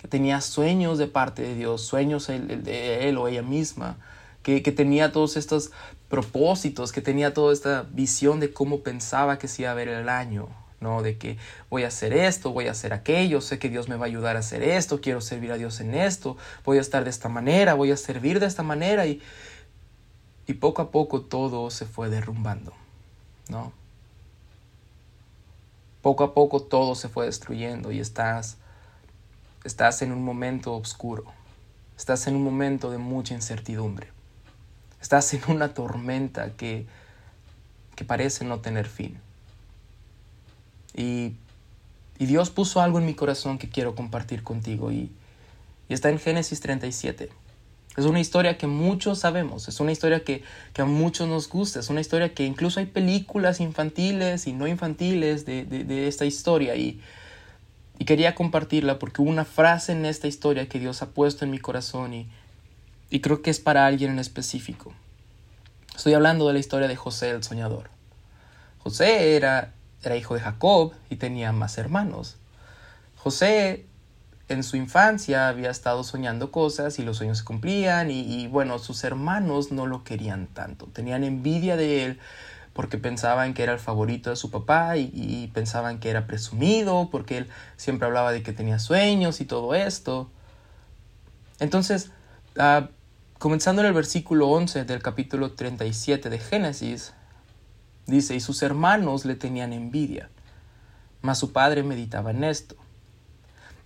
que 0.00 0.08
tenía 0.08 0.40
sueños 0.40 0.98
de 0.98 1.06
parte 1.06 1.42
de 1.42 1.54
Dios, 1.54 1.82
sueños 1.82 2.26
de 2.26 3.08
él 3.08 3.16
o 3.16 3.28
ella 3.28 3.42
misma, 3.42 3.96
que, 4.42 4.60
tenía 4.60 5.12
todos 5.12 5.36
estos 5.36 5.70
propósitos, 6.08 6.90
que 6.90 7.00
tenía 7.00 7.32
toda 7.32 7.52
esta 7.52 7.86
visión 7.92 8.40
de 8.40 8.52
cómo 8.52 8.80
pensaba 8.80 9.38
que 9.38 9.46
se 9.46 9.62
iba 9.62 9.70
a 9.70 9.74
ver 9.74 9.86
el 9.86 10.08
año, 10.08 10.48
¿no? 10.80 11.00
De 11.00 11.16
que 11.16 11.38
voy 11.70 11.84
a 11.84 11.88
hacer 11.88 12.12
esto, 12.12 12.52
voy 12.52 12.66
a 12.66 12.72
hacer 12.72 12.92
aquello, 12.92 13.40
sé 13.40 13.60
que 13.60 13.68
Dios 13.68 13.88
me 13.88 13.94
va 13.94 14.06
a 14.06 14.08
ayudar 14.08 14.34
a 14.34 14.40
hacer 14.40 14.64
esto, 14.64 15.00
quiero 15.00 15.20
servir 15.20 15.52
a 15.52 15.58
Dios 15.58 15.80
en 15.80 15.94
esto, 15.94 16.36
voy 16.64 16.78
a 16.78 16.80
estar 16.80 17.04
de 17.04 17.10
esta 17.10 17.28
manera, 17.28 17.74
voy 17.74 17.92
a 17.92 17.96
servir 17.96 18.40
de 18.40 18.46
esta 18.46 18.64
manera 18.64 19.06
y, 19.06 19.22
y 20.48 20.54
poco 20.54 20.82
a 20.82 20.90
poco 20.90 21.20
todo 21.20 21.70
se 21.70 21.86
fue 21.86 22.10
derrumbando, 22.10 22.72
¿no? 23.48 23.72
Poco 26.02 26.24
a 26.24 26.34
poco 26.34 26.60
todo 26.60 26.94
se 26.94 27.08
fue 27.08 27.26
destruyendo 27.26 27.92
y 27.92 28.00
estás, 28.00 28.58
estás 29.64 30.02
en 30.02 30.12
un 30.12 30.24
momento 30.24 30.74
oscuro, 30.74 31.24
estás 31.96 32.26
en 32.26 32.34
un 32.34 32.42
momento 32.42 32.90
de 32.90 32.98
mucha 32.98 33.34
incertidumbre. 33.34 34.08
Estás 35.00 35.34
en 35.34 35.42
una 35.48 35.74
tormenta 35.74 36.50
que, 36.56 36.86
que 37.96 38.04
parece 38.04 38.44
no 38.44 38.60
tener 38.60 38.86
fin. 38.86 39.18
Y, 40.94 41.34
y, 42.18 42.26
Dios 42.26 42.50
puso 42.50 42.80
algo 42.80 42.98
en 42.98 43.06
mi 43.06 43.14
corazón 43.14 43.58
que 43.58 43.68
quiero 43.68 43.94
compartir 43.94 44.42
contigo 44.42 44.92
y, 44.92 45.10
y, 45.88 45.94
está 45.94 46.10
en 46.10 46.18
Génesis 46.18 46.60
37. 46.60 47.30
Es 47.96 48.06
una 48.06 48.20
historia 48.20 48.56
que 48.56 48.66
muchos 48.66 49.18
sabemos, 49.18 49.68
es 49.68 49.78
una 49.78 49.92
historia 49.92 50.24
que, 50.24 50.42
que, 50.72 50.80
a 50.80 50.86
muchos 50.86 51.28
nos 51.28 51.48
gusta, 51.48 51.80
es 51.80 51.90
una 51.90 52.00
historia 52.00 52.32
que 52.32 52.46
incluso 52.46 52.80
hay 52.80 52.86
películas 52.86 53.60
infantiles 53.60 54.46
y 54.46 54.54
no 54.54 54.66
infantiles 54.66 55.44
de, 55.44 55.64
de, 55.64 56.08
esta 56.08 56.24
historia 56.24 56.74
y, 56.74 57.02
y 57.98 58.06
quería 58.06 58.34
compartirla 58.34 58.98
porque 58.98 59.20
hubo 59.20 59.28
una 59.28 59.44
frase 59.44 59.92
en 59.92 60.06
esta 60.06 60.26
historia 60.26 60.68
que 60.70 60.78
Dios 60.78 61.02
ha 61.02 61.10
puesto 61.10 61.44
en 61.44 61.50
mi 61.50 61.58
corazón 61.58 62.14
y, 62.14 62.28
y 63.10 63.20
creo 63.20 63.42
que 63.42 63.50
es 63.50 63.60
para 63.60 63.86
alguien 63.86 64.12
en 64.12 64.18
específico. 64.18 64.94
Estoy 65.94 66.14
hablando 66.14 66.46
de 66.46 66.54
la 66.54 66.58
historia 66.58 66.88
de 66.88 66.96
José 66.96 67.28
el 67.28 67.44
soñador. 67.44 67.90
José 68.78 69.36
era, 69.36 69.74
era 70.02 70.16
hijo 70.16 70.34
de 70.34 70.40
Jacob 70.40 70.94
y 71.10 71.16
tenía 71.16 71.52
más 71.52 71.76
hermanos. 71.76 72.36
José 73.16 73.84
en 74.48 74.62
su 74.62 74.76
infancia 74.76 75.48
había 75.48 75.70
estado 75.70 76.04
soñando 76.04 76.50
cosas 76.50 76.98
y 76.98 77.02
los 77.02 77.18
sueños 77.18 77.38
se 77.38 77.44
cumplían 77.44 78.10
y, 78.10 78.46
bueno, 78.48 78.78
sus 78.78 79.04
hermanos 79.04 79.72
no 79.72 79.86
lo 79.86 80.04
querían 80.04 80.46
tanto, 80.48 80.86
tenían 80.86 81.24
envidia 81.24 81.76
de 81.76 82.04
él 82.04 82.20
porque 82.72 82.98
pensaban 82.98 83.54
que 83.54 83.62
era 83.62 83.72
el 83.72 83.78
favorito 83.78 84.30
de 84.30 84.36
su 84.36 84.50
papá 84.50 84.96
y, 84.96 85.50
pensaban 85.54 86.00
que 86.00 86.10
era 86.10 86.26
presumido 86.26 87.08
porque 87.10 87.38
él 87.38 87.48
siempre 87.76 88.06
hablaba 88.06 88.32
de 88.32 88.42
que 88.42 88.52
tenía 88.52 88.78
sueños 88.78 89.40
y 89.40 89.44
todo 89.44 89.74
esto. 89.74 90.30
Entonces, 91.60 92.10
uh, 92.56 92.86
Comenzando 93.42 93.82
en 93.82 93.88
el 93.88 93.92
versículo 93.92 94.46
11 94.50 94.84
del 94.84 95.02
capítulo 95.02 95.50
37 95.50 96.30
de 96.30 96.38
Génesis, 96.38 97.12
dice, 98.06 98.36
y 98.36 98.40
sus 98.40 98.62
hermanos 98.62 99.24
le 99.24 99.34
tenían 99.34 99.72
envidia, 99.72 100.30
mas 101.22 101.40
su 101.40 101.50
padre 101.50 101.82
meditaba 101.82 102.30
en 102.30 102.44
esto. 102.44 102.76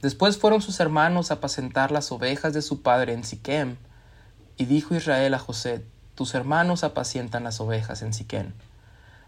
Después 0.07 0.39
fueron 0.39 0.63
sus 0.63 0.79
hermanos 0.79 1.33
a 1.33 1.35
apacentar 1.35 1.91
las 1.91 2.13
ovejas 2.13 2.53
de 2.55 2.63
su 2.63 2.81
padre 2.81 3.13
en 3.13 3.25
Siquem, 3.25 3.75
Y 4.57 4.67
dijo 4.67 4.95
Israel 4.95 5.35
a 5.35 5.41
José, 5.41 5.85
tus 6.15 6.37
hermanos 6.37 6.85
apacientan 6.85 7.43
las 7.43 7.59
ovejas 7.59 8.03
en 8.03 8.15
Siquén. 8.15 8.55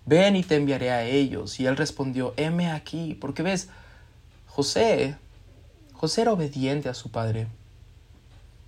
Ven 0.07 0.37
y 0.37 0.45
te 0.45 0.55
enviaré 0.55 0.93
a 0.93 1.03
ellos. 1.03 1.59
Y 1.59 1.67
él 1.67 1.77
respondió, 1.77 2.33
heme 2.37 2.71
aquí, 2.71 3.15
porque 3.21 3.43
ves, 3.43 3.71
José, 4.47 5.17
José 5.95 6.23
era 6.23 6.33
obediente 6.33 6.89
a 6.89 6.95
su 6.95 7.11
padre. 7.11 7.49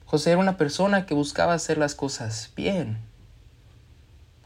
José 0.05 0.33
era 0.33 0.41
una 0.41 0.57
persona 0.57 1.07
que 1.07 1.15
buscaba 1.15 1.55
hacer 1.55 1.79
las 1.79 1.95
cosas 1.95 2.51
bien. 2.57 2.99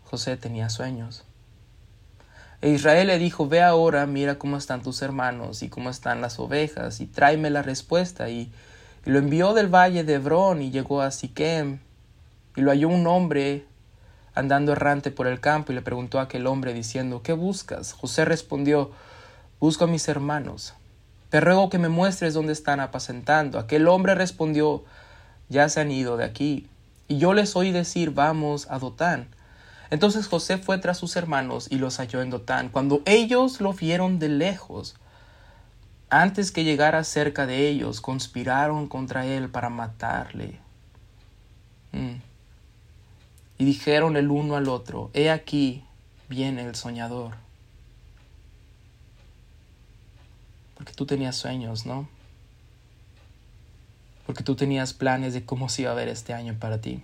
José 0.05 0.37
tenía 0.37 0.68
sueños. 0.68 1.24
E 2.60 2.70
Israel 2.70 3.08
le 3.08 3.18
dijo, 3.18 3.48
ve 3.48 3.62
ahora, 3.62 4.06
mira 4.06 4.38
cómo 4.38 4.56
están 4.56 4.82
tus 4.82 5.02
hermanos 5.02 5.62
y 5.62 5.68
cómo 5.68 5.90
están 5.90 6.20
las 6.20 6.38
ovejas, 6.38 7.00
y 7.00 7.06
tráeme 7.06 7.50
la 7.50 7.62
respuesta. 7.62 8.28
Y, 8.30 8.50
lo 9.04 9.18
envió 9.18 9.52
del 9.52 9.68
valle 9.68 10.02
de 10.02 10.14
Hebrón 10.14 10.62
y 10.62 10.70
llegó 10.70 11.02
a 11.02 11.10
Siquem, 11.10 11.78
y 12.56 12.62
lo 12.62 12.70
halló 12.70 12.88
un 12.88 13.06
hombre 13.06 13.66
andando 14.34 14.72
errante 14.72 15.10
por 15.10 15.26
el 15.26 15.40
campo, 15.40 15.72
y 15.72 15.74
le 15.74 15.82
preguntó 15.82 16.18
a 16.18 16.22
aquel 16.22 16.46
hombre 16.46 16.72
diciendo, 16.72 17.22
¿qué 17.22 17.34
buscas? 17.34 17.92
José 17.92 18.24
respondió, 18.24 18.92
busco 19.60 19.84
a 19.84 19.88
mis 19.88 20.08
hermanos. 20.08 20.72
Te 21.28 21.40
ruego 21.40 21.68
que 21.68 21.78
me 21.78 21.88
muestres 21.88 22.32
dónde 22.32 22.52
están 22.52 22.80
apacentando. 22.80 23.58
Aquel 23.58 23.88
hombre 23.88 24.14
respondió, 24.14 24.84
ya 25.48 25.68
se 25.68 25.80
han 25.80 25.90
ido 25.90 26.16
de 26.16 26.24
aquí. 26.24 26.68
Y 27.06 27.18
yo 27.18 27.34
les 27.34 27.54
oí 27.56 27.72
decir, 27.72 28.12
vamos 28.12 28.66
a 28.70 28.78
Dotán. 28.78 29.28
Entonces 29.90 30.26
José 30.26 30.58
fue 30.58 30.78
tras 30.78 30.98
sus 30.98 31.16
hermanos 31.16 31.68
y 31.70 31.76
los 31.76 31.98
halló 31.98 32.22
en 32.22 32.30
Dotán. 32.30 32.68
Cuando 32.68 33.02
ellos 33.04 33.60
lo 33.60 33.72
vieron 33.72 34.18
de 34.18 34.28
lejos, 34.28 34.96
antes 36.10 36.52
que 36.52 36.64
llegara 36.64 37.04
cerca 37.04 37.46
de 37.46 37.68
ellos, 37.68 38.00
conspiraron 38.00 38.88
contra 38.88 39.26
él 39.26 39.48
para 39.50 39.68
matarle. 39.68 40.58
Mm. 41.92 42.16
Y 43.58 43.64
dijeron 43.64 44.16
el 44.16 44.30
uno 44.30 44.56
al 44.56 44.68
otro, 44.68 45.10
He 45.12 45.30
aquí 45.30 45.84
viene 46.28 46.64
el 46.64 46.74
soñador. 46.74 47.34
Porque 50.76 50.92
tú 50.92 51.06
tenías 51.06 51.36
sueños, 51.36 51.86
¿no? 51.86 52.08
Porque 54.26 54.42
tú 54.42 54.56
tenías 54.56 54.92
planes 54.92 55.34
de 55.34 55.44
cómo 55.44 55.68
se 55.68 55.82
iba 55.82 55.92
a 55.92 55.94
ver 55.94 56.08
este 56.08 56.32
año 56.32 56.54
para 56.58 56.80
ti. 56.80 57.02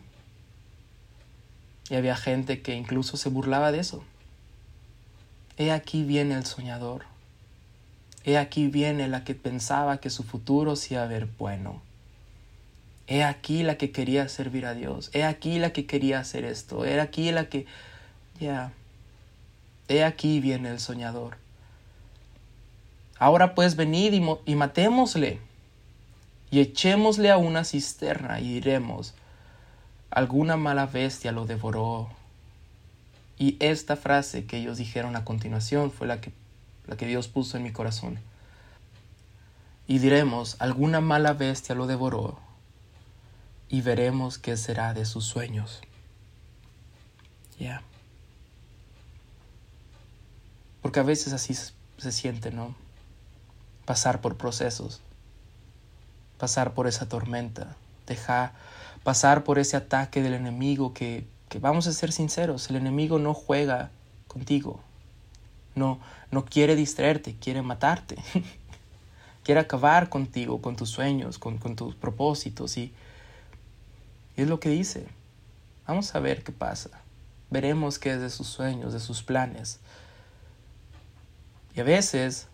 Y 1.91 1.97
había 1.97 2.17
gente 2.17 2.63
que 2.63 2.75
incluso 2.75 3.17
se 3.17 3.29
burlaba 3.29 3.73
de 3.73 3.81
eso. 3.81 4.03
He 5.59 5.73
aquí 5.73 6.05
viene 6.05 6.35
el 6.35 6.47
soñador. 6.47 7.05
He 8.25 8.39
aquí 8.39 8.69
viene 8.69 9.09
la 9.09 9.25
que 9.25 9.35
pensaba 9.35 9.99
que 9.99 10.09
su 10.09 10.23
futuro 10.23 10.77
se 10.77 10.95
iba 10.95 11.03
a 11.03 11.07
ver 11.07 11.27
bueno. 11.39 11.83
He 13.09 13.25
aquí 13.25 13.65
la 13.65 13.77
que 13.77 13.91
quería 13.91 14.29
servir 14.29 14.67
a 14.67 14.75
Dios. 14.75 15.11
He 15.13 15.25
aquí 15.25 15.59
la 15.59 15.73
que 15.73 15.85
quería 15.85 16.21
hacer 16.21 16.45
esto. 16.45 16.85
He 16.85 17.01
aquí 17.01 17.33
la 17.33 17.49
que... 17.49 17.67
Ya. 18.39 18.73
He 19.89 20.05
aquí 20.05 20.41
viene 20.41 20.71
el 20.71 20.79
soñador. 20.79 21.37
Ahora 23.19 23.55
pues 23.55 23.75
venid 23.75 24.13
y, 24.13 24.23
y 24.47 24.55
matémosle 24.55 25.41
y 26.51 26.61
echémosle 26.61 27.31
a 27.31 27.37
una 27.37 27.65
cisterna 27.65 28.41
y 28.41 28.55
diremos, 28.55 29.15
alguna 30.11 30.57
mala 30.57 30.87
bestia 30.87 31.33
lo 31.33 31.47
devoró. 31.47 32.09
Y 33.39 33.57
esta 33.61 33.97
frase 33.97 34.45
que 34.45 34.59
ellos 34.59 34.77
dijeron 34.77 35.17
a 35.17 35.25
continuación 35.25 35.91
fue 35.91 36.07
la 36.07 36.21
que, 36.21 36.33
la 36.87 36.97
que 36.97 37.07
Dios 37.07 37.29
puso 37.29 37.57
en 37.57 37.63
mi 37.63 37.73
corazón. 37.73 38.19
Y 39.87 39.99
diremos, 39.99 40.57
alguna 40.61 41.01
mala 41.01 41.33
bestia 41.33 41.75
lo 41.75 41.87
devoró, 41.87 42.39
y 43.69 43.81
veremos 43.81 44.39
qué 44.39 44.57
será 44.57 44.95
de 44.95 45.05
sus 45.05 45.25
sueños. 45.25 45.81
Ya. 47.59 47.83
Porque 50.83 51.01
a 51.01 51.05
veces 51.05 51.33
así 51.33 51.55
se 51.55 52.13
siente, 52.13 52.51
¿no? 52.51 52.75
Pasar 53.85 54.21
por 54.21 54.37
procesos, 54.37 55.01
pasar 56.39 56.75
por 56.75 56.87
esa 56.87 57.09
tormenta, 57.09 57.77
dejar 58.07 58.53
pasar 59.03 59.45
por 59.45 59.59
ese 59.59 59.77
ataque 59.77 60.23
del 60.23 60.35
enemigo 60.35 60.93
que, 60.93 61.27
que 61.49 61.59
vamos 61.59 61.87
a 61.87 61.93
ser 61.93 62.13
sinceros, 62.13 62.69
el 62.71 62.77
enemigo 62.77 63.19
no 63.19 63.35
juega 63.35 63.91
contigo, 64.29 64.81
no, 65.75 66.01
no 66.31 66.45
quiere 66.45 66.77
distraerte, 66.77 67.37
quiere 67.41 67.63
matarte, 67.63 68.17
quiere 69.45 69.61
acabar 69.61 70.09
contigo, 70.09 70.61
con 70.61 70.77
tus 70.77 70.91
sueños, 70.91 71.39
con, 71.39 71.59
con 71.59 71.77
tus 71.77 71.95
propósitos 71.95 72.77
y, 72.77 72.93
y 74.37 74.43
es 74.43 74.49
lo 74.49 74.61
que 74.61 74.69
dice. 74.69 75.07
Vamos 75.87 76.15
a 76.15 76.21
ver 76.21 76.45
qué 76.45 76.53
pasa. 76.53 76.91
Veremos 77.51 77.99
qué 77.99 78.13
es 78.13 78.21
de 78.21 78.31
sus 78.31 78.47
sueños, 78.47 78.93
de 78.93 79.01
sus 79.01 79.25
planes. 79.25 79.81
Y 81.75 81.81
a 81.81 81.85
veces, 81.85 82.47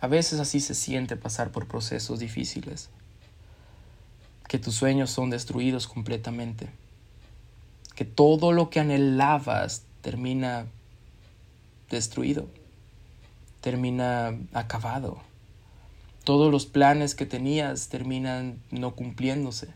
a 0.00 0.08
veces 0.08 0.40
así 0.40 0.58
se 0.58 0.74
siente 0.74 1.14
pasar 1.14 1.52
por 1.52 1.68
procesos 1.68 2.18
difíciles 2.18 2.90
que 4.48 4.58
tus 4.58 4.74
sueños 4.74 5.10
son 5.10 5.30
destruidos 5.30 5.86
completamente, 5.86 6.68
que 7.94 8.04
todo 8.04 8.52
lo 8.52 8.70
que 8.70 8.80
anhelabas 8.80 9.82
termina 10.00 10.66
destruido, 11.90 12.48
termina 13.60 14.34
acabado, 14.54 15.18
todos 16.24 16.50
los 16.50 16.66
planes 16.66 17.14
que 17.14 17.26
tenías 17.26 17.88
terminan 17.88 18.58
no 18.70 18.94
cumpliéndose. 18.94 19.68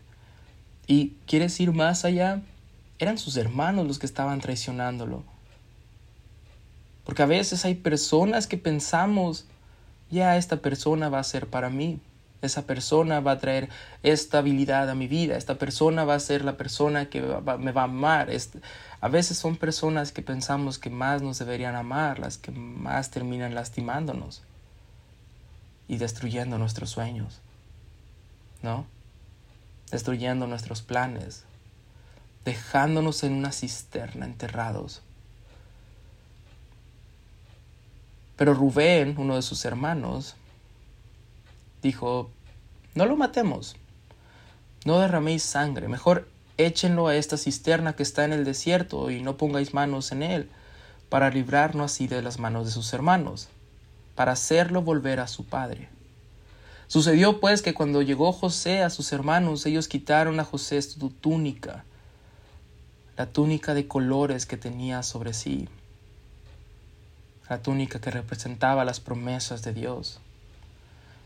Y 0.85 1.13
quieres 1.25 1.59
ir 1.59 1.71
más 1.71 2.03
allá, 2.03 2.41
eran 2.99 3.17
sus 3.17 3.37
hermanos 3.37 3.87
los 3.87 3.99
que 3.99 4.05
estaban 4.05 4.41
traicionándolo. 4.41 5.23
Porque 7.05 7.23
a 7.23 7.27
veces 7.27 7.65
hay 7.65 7.75
personas 7.75 8.47
que 8.47 8.57
pensamos, 8.57 9.45
ya 10.09 10.37
esta 10.37 10.57
persona 10.57 11.09
va 11.09 11.19
a 11.19 11.23
ser 11.23 11.47
para 11.47 11.69
mí, 11.69 11.99
esa 12.47 12.65
persona 12.65 13.19
va 13.19 13.31
a 13.31 13.39
traer 13.39 13.69
estabilidad 14.03 14.89
a 14.89 14.95
mi 14.95 15.07
vida, 15.07 15.37
esta 15.37 15.55
persona 15.55 16.03
va 16.03 16.15
a 16.15 16.19
ser 16.19 16.43
la 16.43 16.57
persona 16.57 17.09
que 17.09 17.21
me 17.21 17.71
va 17.71 17.81
a 17.81 17.85
amar. 17.85 18.29
a 19.01 19.07
veces 19.07 19.37
son 19.37 19.57
personas 19.57 20.11
que 20.11 20.21
pensamos 20.21 20.79
que 20.79 20.89
más 20.89 21.21
nos 21.21 21.39
deberían 21.39 21.75
amar, 21.75 22.19
las 22.19 22.37
que 22.37 22.51
más 22.51 23.11
terminan 23.11 23.55
lastimándonos 23.55 24.41
y 25.87 25.97
destruyendo 25.97 26.57
nuestros 26.57 26.89
sueños, 26.89 27.39
¿no? 28.61 28.85
Destruyendo 29.91 30.47
nuestros 30.47 30.81
planes, 30.81 31.43
dejándonos 32.45 33.23
en 33.23 33.33
una 33.33 33.51
cisterna 33.51 34.25
enterrados. 34.25 35.01
Pero 38.35 38.53
Rubén, 38.53 39.15
uno 39.17 39.35
de 39.35 39.41
sus 39.41 39.63
hermanos, 39.65 40.35
dijo, 41.83 42.31
no 42.95 43.05
lo 43.05 43.15
matemos, 43.15 43.75
no 44.85 44.99
derraméis 44.99 45.43
sangre, 45.43 45.87
mejor 45.87 46.27
échenlo 46.57 47.07
a 47.07 47.15
esta 47.15 47.37
cisterna 47.37 47.95
que 47.95 48.03
está 48.03 48.25
en 48.25 48.33
el 48.33 48.45
desierto 48.45 49.11
y 49.11 49.21
no 49.21 49.37
pongáis 49.37 49.73
manos 49.73 50.11
en 50.11 50.23
él, 50.23 50.49
para 51.09 51.29
librarnos 51.29 51.91
así 51.91 52.07
de 52.07 52.23
las 52.23 52.39
manos 52.39 52.65
de 52.65 52.71
sus 52.71 52.91
hermanos, 52.93 53.49
para 54.15 54.31
hacerlo 54.31 54.81
volver 54.81 55.19
a 55.19 55.27
su 55.27 55.45
padre. 55.45 55.89
Sucedió 56.87 57.39
pues 57.39 57.61
que 57.61 57.73
cuando 57.73 58.01
llegó 58.01 58.31
José 58.31 58.81
a 58.81 58.89
sus 58.89 59.11
hermanos, 59.13 59.65
ellos 59.65 59.87
quitaron 59.87 60.39
a 60.39 60.43
José 60.43 60.81
su 60.81 61.09
túnica, 61.09 61.83
la 63.17 63.27
túnica 63.27 63.73
de 63.73 63.87
colores 63.87 64.45
que 64.45 64.57
tenía 64.57 65.03
sobre 65.03 65.33
sí, 65.33 65.67
la 67.49 67.61
túnica 67.61 67.99
que 67.99 68.11
representaba 68.11 68.85
las 68.85 68.99
promesas 68.99 69.63
de 69.63 69.73
Dios. 69.73 70.19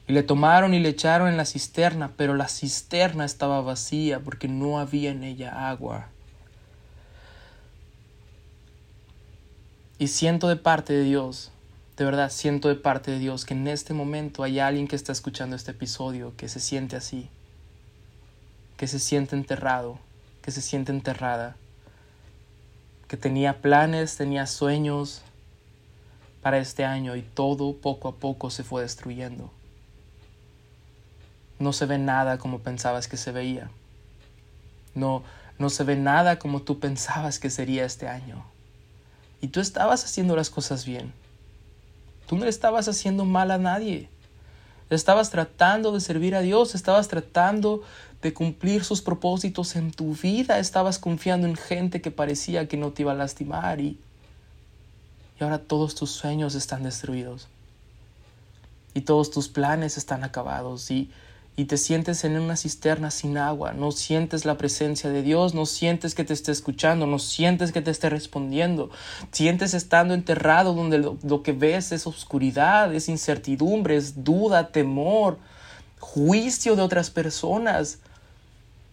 Y 0.07 0.13
le 0.13 0.23
tomaron 0.23 0.73
y 0.73 0.79
le 0.79 0.89
echaron 0.89 1.27
en 1.27 1.35
la 1.35 1.45
cisterna, 1.45 2.13
pero 2.15 2.33
la 2.33 2.47
cisterna 2.47 3.25
estaba 3.25 3.59
vacía 3.59 4.21
porque 4.21 4.47
no 4.47 4.79
había 4.79 5.11
en 5.11 5.23
ella 5.23 5.69
agua. 5.69 6.07
Y 9.99 10.07
siento 10.07 10.47
de 10.47 10.55
parte 10.55 10.93
de 10.93 11.03
Dios, 11.03 11.51
de 11.97 12.05
verdad 12.05 12.31
siento 12.31 12.69
de 12.69 12.75
parte 12.75 13.11
de 13.11 13.19
Dios 13.19 13.43
que 13.43 13.53
en 13.53 13.67
este 13.67 13.93
momento 13.93 14.43
hay 14.43 14.59
alguien 14.59 14.87
que 14.87 14.95
está 14.95 15.11
escuchando 15.11 15.57
este 15.57 15.71
episodio 15.71 16.33
que 16.37 16.47
se 16.47 16.61
siente 16.61 16.95
así, 16.95 17.29
que 18.77 18.87
se 18.87 18.99
siente 18.99 19.35
enterrado, 19.35 19.99
que 20.41 20.51
se 20.51 20.61
siente 20.61 20.93
enterrada, 20.93 21.57
que 23.09 23.17
tenía 23.17 23.61
planes, 23.61 24.15
tenía 24.15 24.47
sueños 24.47 25.23
para 26.41 26.59
este 26.59 26.85
año 26.85 27.17
y 27.17 27.23
todo 27.23 27.75
poco 27.75 28.07
a 28.07 28.15
poco 28.15 28.51
se 28.51 28.63
fue 28.63 28.83
destruyendo 28.83 29.51
no 31.59 31.73
se 31.73 31.85
ve 31.85 31.97
nada 31.97 32.37
como 32.37 32.59
pensabas 32.59 33.07
que 33.07 33.17
se 33.17 33.31
veía. 33.31 33.69
No, 34.95 35.23
no 35.57 35.69
se 35.69 35.83
ve 35.83 35.95
nada 35.95 36.39
como 36.39 36.61
tú 36.61 36.79
pensabas 36.79 37.39
que 37.39 37.49
sería 37.49 37.85
este 37.85 38.07
año. 38.07 38.45
Y 39.41 39.47
tú 39.49 39.59
estabas 39.59 40.03
haciendo 40.03 40.35
las 40.35 40.49
cosas 40.49 40.85
bien. 40.85 41.13
Tú 42.27 42.37
no 42.37 42.43
le 42.43 42.49
estabas 42.49 42.87
haciendo 42.87 43.25
mal 43.25 43.51
a 43.51 43.57
nadie. 43.57 44.09
Estabas 44.89 45.29
tratando 45.29 45.91
de 45.91 45.99
servir 45.99 46.35
a 46.35 46.41
Dios, 46.41 46.73
estabas 46.73 47.07
tratando 47.07 47.83
de 48.21 48.33
cumplir 48.33 48.83
sus 48.83 49.01
propósitos 49.01 49.75
en 49.75 49.91
tu 49.91 50.15
vida, 50.15 50.59
estabas 50.59 50.97
confiando 50.97 51.45
en 51.45 51.55
gente 51.55 52.01
que 52.01 52.09
parecía 52.09 52.67
que 52.67 52.77
no 52.77 52.91
te 52.91 53.03
iba 53.03 53.11
a 53.11 53.15
lastimar 53.15 53.79
y, 53.79 53.99
y 55.39 55.43
ahora 55.43 55.59
todos 55.59 55.93
tus 55.93 56.11
sueños 56.11 56.55
están 56.55 56.83
destruidos 56.83 57.47
y 58.93 59.01
todos 59.01 59.29
tus 59.29 59.47
planes 59.49 59.97
están 59.97 60.23
acabados 60.23 60.89
y 60.89 61.11
y 61.59 61.65
te 61.65 61.77
sientes 61.77 62.23
en 62.23 62.39
una 62.39 62.55
cisterna 62.55 63.09
sin 63.09 63.35
agua, 63.35 63.73
no 63.73 63.91
sientes 63.91 64.45
la 64.45 64.59
presencia 64.59 65.09
de 65.09 65.23
Dios, 65.23 65.55
no 65.55 65.65
sientes 65.65 66.13
que 66.13 66.23
te 66.23 66.33
esté 66.33 66.51
escuchando, 66.51 67.07
no 67.07 67.17
sientes 67.17 67.71
que 67.71 67.81
te 67.81 67.89
esté 67.89 68.11
respondiendo, 68.11 68.91
sientes 69.31 69.73
estando 69.73 70.13
enterrado 70.13 70.75
donde 70.75 70.99
lo, 70.99 71.41
que 71.41 71.53
ves 71.53 71.91
es 71.91 72.05
oscuridad, 72.05 72.93
es 72.93 73.09
incertidumbre, 73.09 73.95
es 73.95 74.23
duda, 74.23 74.67
temor, 74.67 75.39
juicio 75.99 76.75
de 76.75 76.83
otras 76.83 77.09
personas, 77.09 78.01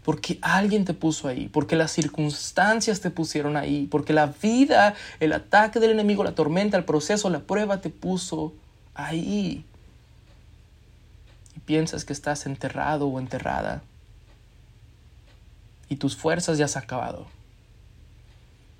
porque 0.02 0.38
alguien 0.40 0.86
te 0.86 0.94
puso 0.94 1.28
ahí, 1.28 1.48
porque 1.48 1.76
las 1.76 1.90
circunstancias 1.90 3.02
te 3.02 3.10
pusieron 3.10 3.58
ahí, 3.58 3.88
porque 3.90 4.14
la 4.14 4.32
vida, 4.40 4.94
el 5.20 5.34
ataque 5.34 5.80
del 5.80 5.90
enemigo, 5.90 6.24
la 6.24 6.34
tormenta, 6.34 6.78
el 6.78 6.86
proceso, 6.86 7.28
la 7.28 7.40
prueba 7.40 7.82
te 7.82 7.90
puso 7.90 8.54
ahí 8.94 9.66
piensas 11.66 12.04
que 12.04 12.12
estás 12.12 12.46
enterrado 12.46 13.06
o 13.06 13.18
enterrada 13.18 13.82
y 15.88 15.96
tus 15.96 16.16
fuerzas 16.16 16.58
ya 16.58 16.68
se 16.68 16.78
han 16.78 16.84
acabado. 16.84 17.26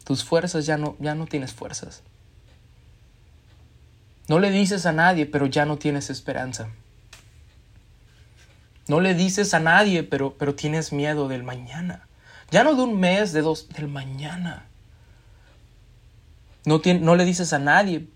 Tus 0.05 0.25
fuerzas 0.25 0.67
ya 0.67 0.77
no, 0.77 0.97
ya 0.99 1.15
no 1.15 1.27
tienes 1.27 1.53
fuerzas. 1.53 2.03
No 4.29 4.39
le 4.39 4.51
dices 4.51 4.87
a 4.87 4.93
nadie, 4.93 5.27
pero 5.27 5.47
ya 5.47 5.67
no 5.67 5.77
tienes 5.77 6.11
esperanza. 6.11 6.69
No 8.87 9.01
le 9.01 9.15
dices 9.15 9.55
a 9.55 9.61
nadie, 9.61 10.03
pero, 10.03 10.35
pero 10.37 10.55
tienes 10.55 10.93
miedo 10.93 11.29
del 11.29 11.43
mañana. 11.43 12.07
Ya 12.51 12.65
no 12.65 12.75
de 12.75 12.83
un 12.83 13.01
mes, 13.01 13.33
de 13.33 13.41
dos, 13.41 13.69
del 13.71 13.89
mañana. 13.89 14.67
No, 16.67 16.81
no 17.01 17.17
le 17.17 17.25
dices 17.25 17.53
a 17.53 17.59
nadie, 17.59 18.07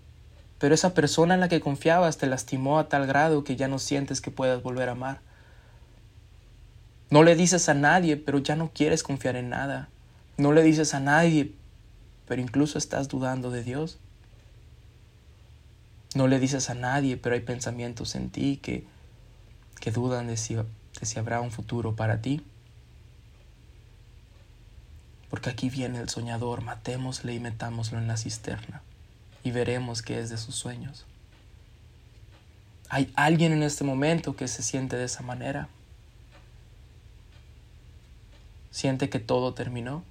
pero 0.59 0.75
esa 0.75 0.93
persona 0.93 1.33
en 1.33 1.39
la 1.39 1.47
que 1.47 1.61
confiabas 1.61 2.17
te 2.17 2.27
lastimó 2.27 2.79
a 2.79 2.89
tal 2.89 3.07
grado 3.07 3.45
que 3.45 3.55
ya 3.55 3.69
no 3.69 3.79
sientes 3.79 4.19
que 4.19 4.29
puedas 4.29 4.61
volver 4.61 4.89
a 4.89 4.91
amar. 4.91 5.21
No 7.09 7.23
le 7.23 7.35
dices 7.35 7.69
a 7.69 7.73
nadie, 7.73 8.17
pero 8.17 8.39
ya 8.39 8.55
no 8.55 8.71
quieres 8.71 9.01
confiar 9.01 9.37
en 9.37 9.49
nada. 9.49 9.87
No 10.37 10.51
le 10.51 10.61
dices 10.61 10.93
a 10.93 10.99
nadie, 10.99 11.53
pero 12.27 12.41
incluso 12.41 12.77
estás 12.77 13.07
dudando 13.07 13.51
de 13.51 13.63
Dios. 13.63 13.99
No 16.13 16.27
le 16.27 16.39
dices 16.39 16.69
a 16.69 16.75
nadie, 16.75 17.15
pero 17.15 17.35
hay 17.35 17.41
pensamientos 17.41 18.15
en 18.15 18.29
ti 18.29 18.59
que, 18.61 18.85
que 19.79 19.91
dudan 19.91 20.27
de 20.27 20.35
si, 20.35 20.55
de 20.55 20.65
si 21.03 21.19
habrá 21.19 21.39
un 21.39 21.51
futuro 21.51 21.95
para 21.95 22.21
ti. 22.21 22.41
Porque 25.29 25.49
aquí 25.49 25.69
viene 25.69 25.99
el 25.99 26.09
soñador, 26.09 26.63
matémosle 26.63 27.33
y 27.33 27.39
metámoslo 27.39 27.97
en 27.97 28.07
la 28.07 28.17
cisterna 28.17 28.81
y 29.43 29.51
veremos 29.51 30.01
qué 30.01 30.19
es 30.19 30.29
de 30.29 30.37
sus 30.37 30.55
sueños. 30.55 31.05
Hay 32.89 33.11
alguien 33.15 33.51
en 33.51 33.63
este 33.63 33.83
momento 33.83 34.35
que 34.35 34.47
se 34.47 34.63
siente 34.63 34.97
de 34.97 35.05
esa 35.05 35.21
manera. 35.21 35.69
Siente 38.71 39.09
que 39.09 39.19
todo 39.19 39.53
terminó. 39.53 40.03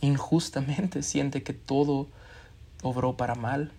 Injustamente 0.00 1.02
siente 1.02 1.42
que 1.42 1.52
todo 1.52 2.08
obró 2.82 3.16
para 3.16 3.36
mal. 3.36 3.70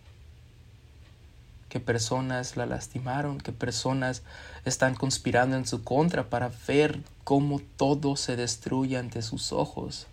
Que 1.68 1.80
personas 1.80 2.56
la 2.56 2.66
lastimaron, 2.66 3.40
que 3.40 3.52
personas 3.52 4.24
están 4.66 4.96
conspirando 4.96 5.56
en 5.56 5.68
su 5.68 5.84
contra 5.84 6.30
para 6.30 6.52
ver 6.68 7.02
cómo 7.26 7.60
todo 7.78 8.16
se 8.16 8.36
destruye 8.36 8.98
ante 8.98 9.22
sus 9.22 9.52
ojos. 9.52 10.08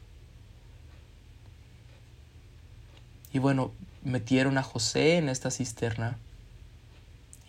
Y 3.33 3.39
bueno, 3.39 3.71
metieron 4.07 4.57
a 4.57 4.63
José 4.63 5.19
en 5.19 5.29
esta 5.29 5.51
cisterna. 5.51 6.17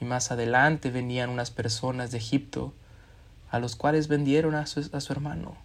Y 0.01 0.05
más 0.05 0.31
adelante 0.31 0.89
venían 0.89 1.29
unas 1.29 1.51
personas 1.51 2.11
de 2.11 2.17
Egipto 2.17 2.73
a 3.49 3.59
los 3.59 3.75
cuales 3.75 4.07
vendieron 4.07 4.55
a 4.55 4.65
su, 4.65 4.89
a 4.91 4.99
su 4.99 5.13
hermano. 5.13 5.55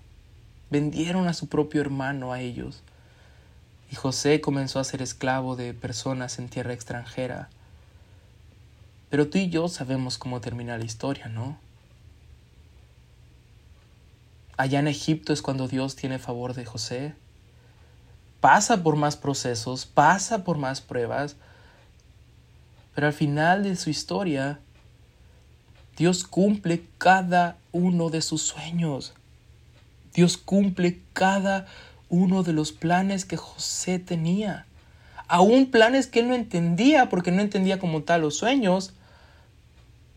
Vendieron 0.70 1.28
a 1.28 1.34
su 1.34 1.48
propio 1.48 1.80
hermano 1.80 2.32
a 2.32 2.40
ellos. 2.40 2.82
Y 3.90 3.96
José 3.96 4.40
comenzó 4.40 4.80
a 4.80 4.84
ser 4.84 5.02
esclavo 5.02 5.56
de 5.56 5.74
personas 5.74 6.38
en 6.38 6.48
tierra 6.48 6.72
extranjera. 6.72 7.48
Pero 9.10 9.28
tú 9.28 9.38
y 9.38 9.48
yo 9.48 9.68
sabemos 9.68 10.16
cómo 10.16 10.40
termina 10.40 10.78
la 10.78 10.84
historia, 10.84 11.28
¿no? 11.28 11.58
Allá 14.56 14.78
en 14.78 14.88
Egipto 14.88 15.32
es 15.32 15.42
cuando 15.42 15.68
Dios 15.68 15.96
tiene 15.96 16.18
favor 16.18 16.54
de 16.54 16.64
José 16.64 17.14
pasa 18.42 18.82
por 18.82 18.96
más 18.96 19.16
procesos, 19.16 19.86
pasa 19.86 20.42
por 20.42 20.58
más 20.58 20.80
pruebas, 20.80 21.36
pero 22.92 23.06
al 23.06 23.12
final 23.12 23.62
de 23.62 23.76
su 23.76 23.88
historia, 23.88 24.58
Dios 25.96 26.24
cumple 26.24 26.84
cada 26.98 27.56
uno 27.70 28.10
de 28.10 28.20
sus 28.20 28.42
sueños. 28.42 29.14
Dios 30.12 30.36
cumple 30.36 31.00
cada 31.12 31.68
uno 32.08 32.42
de 32.42 32.52
los 32.52 32.72
planes 32.72 33.24
que 33.24 33.36
José 33.36 34.00
tenía. 34.00 34.66
Aún 35.28 35.70
planes 35.70 36.08
que 36.08 36.18
él 36.18 36.28
no 36.28 36.34
entendía, 36.34 37.08
porque 37.08 37.30
no 37.30 37.42
entendía 37.42 37.78
como 37.78 38.02
tal 38.02 38.22
los 38.22 38.36
sueños, 38.36 38.92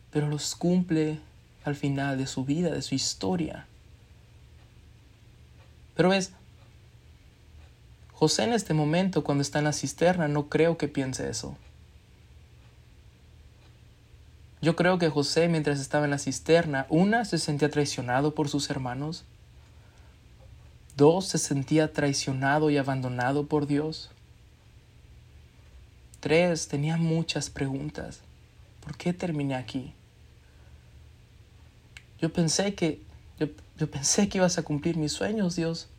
pero 0.10 0.28
los 0.28 0.56
cumple 0.56 1.20
al 1.64 1.76
final 1.76 2.18
de 2.18 2.26
su 2.26 2.44
vida, 2.44 2.72
de 2.72 2.82
su 2.82 2.96
historia. 2.96 3.68
Pero 5.94 6.10
ves, 6.10 6.34
José 8.16 8.46
en 8.46 8.54
este 8.54 8.74
momento, 8.74 9.26
cuando 9.26 9.42
está 9.42 9.60
en 9.60 9.66
la 9.66 9.74
cisterna, 9.74 10.30
no 10.30 10.48
creo 10.48 10.78
que 10.78 10.88
piense 10.88 11.30
eso. 11.30 11.58
Yo 14.62 14.78
creo 14.78 14.98
que 14.98 15.10
José, 15.10 15.50
mientras 15.50 15.82
estaba 15.82 16.06
en 16.06 16.12
la 16.12 16.18
cisterna, 16.18 16.88
una, 16.90 17.26
se 17.26 17.38
sentía 17.38 17.70
traicionado 17.70 18.34
por 18.34 18.48
sus 18.48 18.70
hermanos. 18.70 19.26
Dos, 20.96 21.28
se 21.28 21.38
sentía 21.38 21.92
traicionado 21.92 22.70
y 22.70 22.78
abandonado 22.78 23.48
por 23.48 23.68
Dios. 23.68 24.12
Tres, 26.22 26.70
tenía 26.70 26.96
muchas 26.96 27.50
preguntas. 27.50 28.22
¿Por 28.80 28.96
qué 28.96 29.12
terminé 29.12 29.56
aquí? 29.56 29.94
Yo 32.22 32.32
pensé 32.32 32.76
que, 32.76 33.02
yo, 33.38 33.48
yo 33.78 33.92
pensé 33.92 34.30
que 34.30 34.38
ibas 34.38 34.58
a 34.58 34.64
cumplir 34.64 34.96
mis 34.96 35.12
sueños, 35.12 35.58
Dios. 35.58 35.90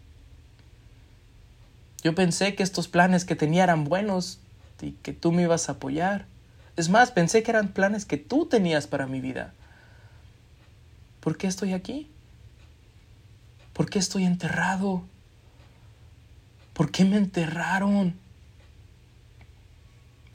Yo 2.07 2.15
pensé 2.15 2.55
que 2.55 2.63
estos 2.63 2.87
planes 2.87 3.25
que 3.25 3.35
tenía 3.35 3.65
eran 3.65 3.83
buenos 3.83 4.39
y 4.81 4.93
que 4.93 5.13
tú 5.13 5.33
me 5.33 5.43
ibas 5.43 5.69
a 5.69 5.73
apoyar. 5.73 6.27
Es 6.77 6.89
más, 6.89 7.11
pensé 7.11 7.43
que 7.43 7.51
eran 7.51 7.73
planes 7.73 8.05
que 8.05 8.17
tú 8.17 8.47
tenías 8.47 8.87
para 8.87 9.09
mi 9.09 9.21
vida. 9.21 9.53
¿Por 11.19 11.37
qué 11.37 11.49
estoy 11.49 11.73
aquí? 11.73 12.09
¿Por 13.73 13.91
qué 13.91 13.99
estoy 13.99 14.25
enterrado? 14.25 15.03
¿Por 16.75 16.93
qué 16.93 17.05
me 17.05 17.17
enterraron? 17.17 18.15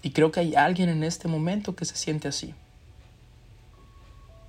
Y 0.01 0.11
creo 0.11 0.29
que 0.33 0.41
hay 0.41 0.55
alguien 0.55 0.89
en 0.89 1.05
este 1.05 1.29
momento 1.29 1.73
que 1.73 1.85
se 1.85 1.95
siente 1.95 2.27
así. 2.27 2.53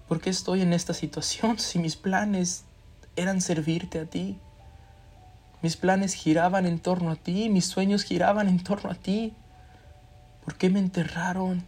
¿Por 0.08 0.20
qué 0.20 0.30
estoy 0.30 0.62
en 0.62 0.72
esta 0.72 0.92
situación 0.92 1.56
si 1.60 1.78
mis 1.78 1.94
planes 1.94 2.64
eran 3.14 3.40
servirte 3.40 4.00
a 4.00 4.06
ti? 4.06 4.40
Mis 5.62 5.76
planes 5.76 6.14
giraban 6.14 6.66
en 6.66 6.80
torno 6.80 7.12
a 7.12 7.16
ti, 7.16 7.48
mis 7.48 7.66
sueños 7.66 8.02
giraban 8.02 8.48
en 8.48 8.62
torno 8.62 8.90
a 8.90 8.94
ti. 8.94 9.32
¿Por 10.44 10.56
qué 10.56 10.70
me 10.70 10.80
enterraron? 10.80 11.64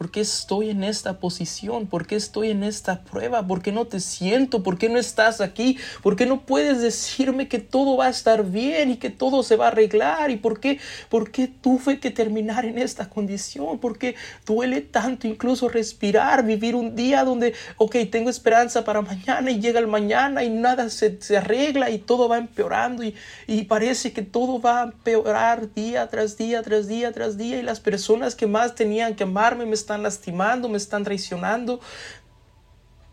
¿Por 0.00 0.10
qué 0.10 0.20
estoy 0.20 0.70
en 0.70 0.82
esta 0.82 1.18
posición? 1.18 1.86
¿Por 1.86 2.06
qué 2.06 2.16
estoy 2.16 2.48
en 2.52 2.64
esta 2.64 3.02
prueba? 3.02 3.46
¿Por 3.46 3.60
qué 3.60 3.70
no 3.70 3.86
te 3.86 4.00
siento? 4.00 4.62
¿Por 4.62 4.78
qué 4.78 4.88
no 4.88 4.98
estás 4.98 5.42
aquí? 5.42 5.76
¿Por 6.02 6.16
qué 6.16 6.24
no 6.24 6.40
puedes 6.46 6.80
decirme 6.80 7.48
que 7.48 7.58
todo 7.58 7.98
va 7.98 8.06
a 8.06 8.08
estar 8.08 8.46
bien 8.46 8.92
y 8.92 8.96
que 8.96 9.10
todo 9.10 9.42
se 9.42 9.56
va 9.56 9.66
a 9.66 9.68
arreglar? 9.68 10.30
¿Y 10.30 10.36
por 10.36 10.58
qué, 10.58 10.80
por 11.10 11.30
qué 11.30 11.48
tuve 11.48 12.00
que 12.00 12.10
terminar 12.10 12.64
en 12.64 12.78
esta 12.78 13.10
condición? 13.10 13.78
¿Por 13.78 13.98
qué 13.98 14.14
duele 14.46 14.80
tanto 14.80 15.26
incluso 15.26 15.68
respirar, 15.68 16.46
vivir 16.46 16.76
un 16.76 16.96
día 16.96 17.22
donde, 17.22 17.52
ok, 17.76 17.96
tengo 18.10 18.30
esperanza 18.30 18.84
para 18.84 19.02
mañana 19.02 19.50
y 19.50 19.60
llega 19.60 19.80
el 19.80 19.86
mañana 19.86 20.42
y 20.42 20.48
nada 20.48 20.88
se, 20.88 21.20
se 21.20 21.36
arregla 21.36 21.90
y 21.90 21.98
todo 21.98 22.26
va 22.26 22.38
empeorando 22.38 23.04
y, 23.04 23.14
y 23.46 23.64
parece 23.64 24.14
que 24.14 24.22
todo 24.22 24.62
va 24.62 24.80
a 24.80 24.84
empeorar 24.84 25.74
día 25.74 26.08
tras 26.08 26.38
día, 26.38 26.62
tras 26.62 26.88
día, 26.88 27.12
tras 27.12 27.36
día 27.36 27.58
y 27.58 27.62
las 27.62 27.80
personas 27.80 28.34
que 28.34 28.46
más 28.46 28.74
tenían 28.74 29.14
que 29.14 29.24
amarme 29.24 29.66
me 29.66 29.74
están 29.74 29.89
están 29.90 30.02
lastimando, 30.04 30.68
me 30.68 30.76
están 30.76 31.02
traicionando. 31.02 31.80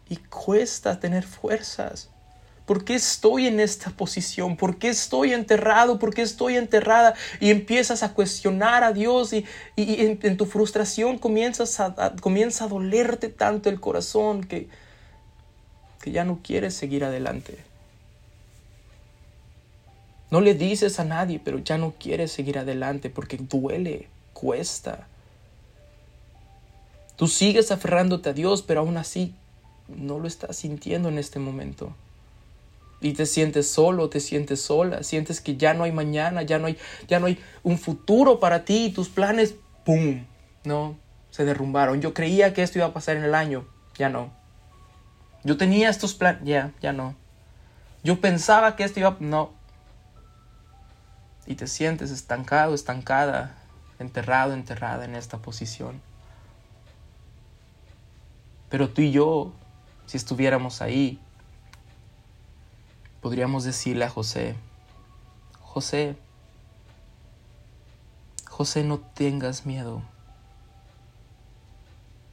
Y 0.10 0.18
cuesta 0.18 1.00
tener 1.00 1.24
fuerzas. 1.24 2.10
¿Por 2.68 2.86
qué 2.86 2.94
estoy 2.96 3.48
en 3.48 3.60
esta 3.60 3.90
posición? 3.90 4.58
¿Por 4.58 4.78
qué 4.78 4.90
estoy 4.90 5.34
enterrado? 5.34 5.98
¿Por 5.98 6.14
qué 6.14 6.22
estoy 6.22 6.56
enterrada? 6.56 7.16
Y 7.40 7.50
empiezas 7.50 8.04
a 8.04 8.14
cuestionar 8.14 8.84
a 8.84 8.94
Dios 8.94 9.34
y, 9.34 9.46
en, 9.76 10.38
tu 10.38 10.46
frustración 10.46 11.18
comienzas 11.18 11.80
a, 11.80 12.14
comienza 12.22 12.68
dolerte 12.68 13.30
tanto 13.30 13.70
el 13.70 13.80
corazón 13.80 14.44
que, 14.44 14.68
que 16.02 16.12
ya 16.12 16.26
no 16.26 16.42
quieres 16.44 16.76
seguir 16.76 17.04
adelante. 17.06 17.58
No 20.30 20.42
le 20.42 20.54
dices 20.54 21.00
a 21.00 21.06
nadie, 21.06 21.42
pero 21.44 21.58
ya 21.58 21.78
no 21.78 21.96
quieres 21.98 22.32
seguir 22.34 22.60
adelante 22.60 23.10
porque 23.10 23.38
duele, 23.38 24.10
cuesta. 24.34 25.08
Tú 27.18 27.28
sigues 27.28 27.72
aferrándote 27.72 28.30
a 28.30 28.34
Dios, 28.34 28.62
pero 28.62 28.80
aún 28.80 28.96
así 28.96 29.36
no 29.88 30.20
lo 30.20 30.28
estás 30.28 30.56
sintiendo 30.56 31.10
en 31.10 31.18
este 31.18 31.40
momento. 31.40 31.94
Y 33.02 33.14
te 33.14 33.26
sientes 33.26 33.70
solo, 33.70 34.10
te 34.10 34.20
sientes 34.22 34.62
sola, 34.62 35.04
sientes 35.04 35.42
que 35.42 35.58
ya 35.58 35.74
no 35.74 35.84
hay 35.84 35.92
mañana, 35.92 36.44
ya 36.44 36.58
no 36.58 36.68
hay, 36.68 36.78
ya 37.08 37.20
no 37.20 37.26
hay 37.26 37.40
un 37.64 37.78
futuro 37.78 38.40
para 38.40 38.64
ti 38.64 38.86
y 38.86 38.92
tus 38.92 39.10
planes, 39.10 39.56
¡pum! 39.84 40.24
No, 40.64 40.96
se 41.30 41.44
derrumbaron. 41.44 42.02
Yo 42.02 42.14
creía 42.14 42.54
que 42.54 42.64
esto 42.64 42.80
iba 42.80 42.88
a 42.88 42.94
pasar 42.94 43.18
en 43.18 43.24
el 43.24 43.36
año, 43.36 43.66
ya 43.98 44.10
no. 44.10 44.32
Yo 45.44 45.58
tenía 45.58 45.90
estos 45.90 46.14
planes, 46.14 46.42
ya, 46.44 46.72
ya 46.82 46.94
no. 46.94 47.16
Yo 48.04 48.22
pensaba 48.22 48.76
que 48.76 48.84
esto 48.84 49.00
iba, 49.00 49.18
no, 49.20 49.52
y 51.48 51.56
te 51.56 51.66
sientes 51.66 52.12
estancado, 52.12 52.76
estancada, 52.76 53.56
enterrado, 54.00 54.54
enterrada 54.54 55.06
en 55.06 55.16
esta 55.16 55.38
posición. 55.38 56.02
Pero 58.70 58.90
tú 58.90 59.02
y 59.02 59.12
yo, 59.12 59.54
si 60.06 60.18
estuviéramos 60.18 60.82
ahí, 60.82 61.20
podríamos 63.22 63.64
decirle 63.64 64.06
a 64.06 64.10
José, 64.10 64.56
José, 65.60 66.16
José, 68.46 68.84
no 68.84 68.98
tengas 69.00 69.66
miedo. 69.66 70.02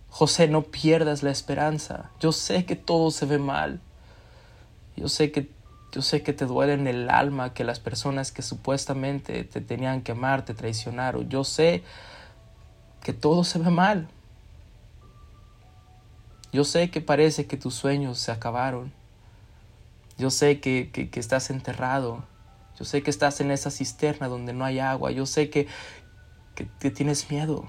José, 0.08 0.48
no 0.48 0.62
pierdas 0.62 1.22
la 1.22 1.30
esperanza. 1.30 2.10
Yo 2.20 2.32
sé 2.32 2.64
que 2.64 2.76
todo 2.76 3.10
se 3.10 3.26
ve 3.26 3.38
mal. 3.38 3.80
Yo 4.96 5.08
sé 5.08 5.32
que 5.32 5.50
yo 5.94 6.02
sé 6.02 6.24
que 6.24 6.32
te 6.32 6.46
duele 6.46 6.72
en 6.72 6.88
el 6.88 7.08
alma 7.08 7.54
que 7.54 7.62
las 7.62 7.78
personas 7.78 8.32
que 8.32 8.42
supuestamente 8.42 9.44
te 9.44 9.60
tenían 9.60 10.02
que 10.02 10.10
amar 10.10 10.44
te 10.44 10.52
traicionaron. 10.52 11.28
Yo 11.28 11.44
sé 11.44 11.84
que 13.00 13.12
todo 13.12 13.44
se 13.44 13.60
ve 13.60 13.70
mal. 13.70 14.08
Yo 16.54 16.62
sé 16.62 16.88
que 16.88 17.00
parece 17.00 17.48
que 17.48 17.56
tus 17.56 17.74
sueños 17.74 18.16
se 18.20 18.30
acabaron. 18.30 18.92
Yo 20.18 20.30
sé 20.30 20.60
que, 20.60 20.88
que, 20.92 21.18
estás 21.18 21.50
enterrado. 21.50 22.22
Yo 22.78 22.84
sé 22.84 23.02
que 23.02 23.10
estás 23.10 23.40
en 23.40 23.50
esa 23.50 23.72
cisterna 23.72 24.28
donde 24.28 24.52
no 24.52 24.64
hay 24.64 24.78
agua. 24.78 25.10
Yo 25.10 25.26
sé 25.26 25.50
que, 25.50 25.66
que 26.54 26.92
tienes 26.92 27.28
miedo. 27.28 27.68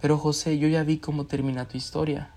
Pero 0.00 0.18
José, 0.18 0.58
yo 0.58 0.66
ya 0.66 0.82
vi 0.82 0.98
cómo 0.98 1.26
termina 1.26 1.68
tu 1.68 1.76
historia. 1.76 2.34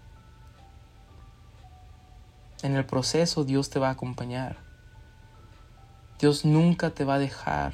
En 2.61 2.75
el 2.75 2.85
proceso 2.85 3.45
Dios 3.45 3.71
te 3.71 3.79
va 3.79 3.87
a 3.87 3.93
acompañar. 3.93 4.57
Dios 6.19 6.45
nunca 6.45 6.91
te 6.91 7.05
va 7.05 7.15
a 7.15 7.19
dejar. 7.19 7.73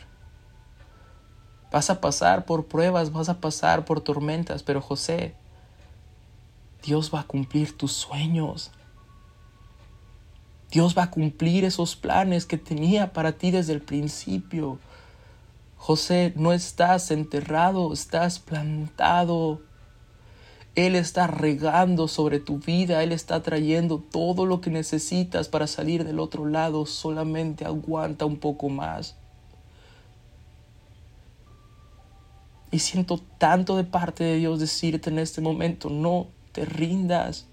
Vas 1.74 1.90
a 1.90 2.00
pasar 2.00 2.46
por 2.46 2.68
pruebas, 2.68 3.12
vas 3.12 3.28
a 3.28 3.42
pasar 3.42 3.84
por 3.84 4.00
tormentas, 4.00 4.64
pero 4.64 4.80
José, 4.80 5.36
Dios 6.84 7.12
va 7.14 7.22
a 7.22 7.28
cumplir 7.28 7.78
tus 7.78 7.92
sueños. 7.92 8.72
Dios 10.72 10.98
va 10.98 11.04
a 11.04 11.12
cumplir 11.12 11.66
esos 11.66 11.96
planes 11.96 12.46
que 12.46 12.58
tenía 12.58 13.14
para 13.14 13.34
ti 13.34 13.52
desde 13.52 13.74
el 13.74 13.82
principio. 13.82 14.80
José, 15.78 16.34
no 16.36 16.54
estás 16.54 17.10
enterrado, 17.12 17.92
estás 17.94 18.40
plantado 18.40 19.62
él 20.76 20.96
está 20.96 21.28
regando 21.28 22.08
sobre 22.08 22.40
tu 22.40 22.60
vida, 22.60 23.04
Él 23.04 23.12
está 23.12 23.42
trayendo 23.44 24.00
todo 24.00 24.46
lo 24.46 24.62
que 24.62 24.70
necesitas 24.70 25.50
para 25.50 25.68
salir 25.68 26.06
del 26.06 26.20
otro 26.20 26.46
lado, 26.46 26.86
solamente 26.86 27.66
aguanta 27.66 28.26
un 28.26 28.38
poco 28.38 28.70
más. 28.70 29.18
Y 32.72 32.80
siento 32.80 33.20
tanto 33.40 33.76
de 33.76 33.84
parte 33.84 34.24
de 34.24 34.38
Dios 34.38 34.60
decirte 34.60 35.10
en 35.10 35.20
este 35.20 35.42
momento, 35.42 35.90
no 35.90 36.28
te 36.52 36.66
rindas. 36.66 37.46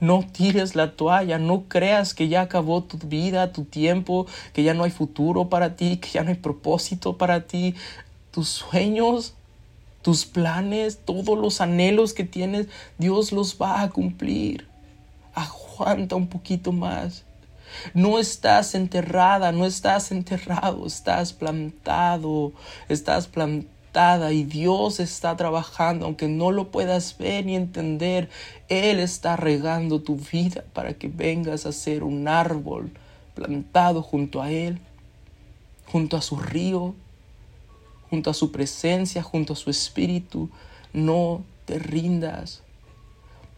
No 0.00 0.24
tires 0.30 0.74
la 0.74 0.92
toalla, 0.96 1.38
no 1.38 1.64
creas 1.68 2.14
que 2.14 2.28
ya 2.28 2.42
acabó 2.42 2.82
tu 2.82 2.98
vida, 2.98 3.52
tu 3.52 3.64
tiempo, 3.64 4.26
que 4.52 4.62
ya 4.62 4.74
no 4.74 4.84
hay 4.84 4.90
futuro 4.90 5.48
para 5.48 5.76
ti, 5.76 5.98
que 5.98 6.08
ya 6.10 6.22
no 6.22 6.30
hay 6.30 6.36
propósito 6.36 7.16
para 7.16 7.46
ti. 7.46 7.74
Tus 8.32 8.48
sueños 8.48 9.34
tus 10.04 10.26
planes, 10.26 10.98
todos 11.06 11.38
los 11.38 11.62
anhelos 11.62 12.12
que 12.12 12.24
tienes, 12.24 12.68
Dios 12.98 13.32
los 13.32 13.56
va 13.56 13.80
a 13.80 13.88
cumplir. 13.88 14.68
Aguanta 15.34 16.14
un 16.14 16.26
poquito 16.26 16.72
más. 16.72 17.24
No 17.94 18.18
estás 18.18 18.74
enterrada, 18.74 19.50
no 19.50 19.64
estás 19.64 20.12
enterrado, 20.12 20.86
estás 20.86 21.32
plantado, 21.32 22.52
estás 22.90 23.28
y 24.32 24.42
Dios 24.42 24.98
está 24.98 25.36
trabajando, 25.36 26.06
aunque 26.06 26.26
no 26.26 26.50
lo 26.50 26.72
puedas 26.72 27.16
ver 27.16 27.46
ni 27.46 27.54
entender, 27.54 28.28
Él 28.68 28.98
está 28.98 29.36
regando 29.36 30.00
tu 30.00 30.16
vida 30.16 30.64
para 30.72 30.94
que 30.94 31.06
vengas 31.06 31.64
a 31.64 31.70
ser 31.70 32.02
un 32.02 32.26
árbol 32.26 32.90
plantado 33.34 34.02
junto 34.02 34.42
a 34.42 34.50
Él, 34.50 34.80
junto 35.86 36.16
a 36.16 36.22
su 36.22 36.36
río, 36.36 36.96
junto 38.10 38.30
a 38.30 38.34
su 38.34 38.50
presencia, 38.50 39.22
junto 39.22 39.52
a 39.52 39.56
su 39.56 39.70
espíritu. 39.70 40.50
No 40.92 41.44
te 41.64 41.78
rindas. 41.78 42.62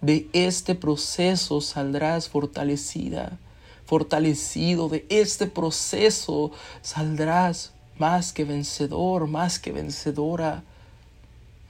De 0.03 0.29
este 0.35 0.75
proceso 0.75 1.63
saldrás 1.63 2.29
fortalecida, 2.29 3.39
fortalecido. 3.87 4.91
De 4.91 5.07
este 5.09 5.47
proceso 5.47 6.53
saldrás 6.83 7.73
más 7.99 8.33
que 8.33 8.45
vencedor, 8.45 9.27
más 9.27 9.59
que 9.59 9.73
vencedora. 9.73 10.63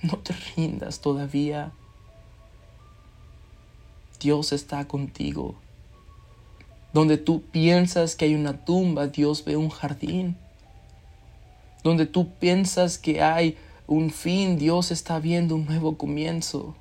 No 0.03 0.19
te 0.19 0.35
rindas 0.55 1.01
todavía. 1.01 1.73
Dios 4.21 4.53
está 4.53 4.87
contigo. 4.87 5.55
Donde 6.93 7.17
tú 7.17 7.43
piensas 7.43 8.15
que 8.15 8.27
hay 8.27 8.35
una 8.35 8.65
tumba, 8.65 9.07
Dios 9.07 9.45
ve 9.45 9.57
un 9.57 9.71
jardín 9.71 10.37
donde 11.87 12.07
tú 12.07 12.31
piensas 12.41 12.99
que 12.99 13.23
hay 13.23 13.57
un 13.87 14.11
fin, 14.11 14.59
Dios 14.59 14.91
está 14.91 15.21
viendo 15.21 15.55
un 15.55 15.67
nuevo 15.67 15.97
comienzo. 15.97 16.75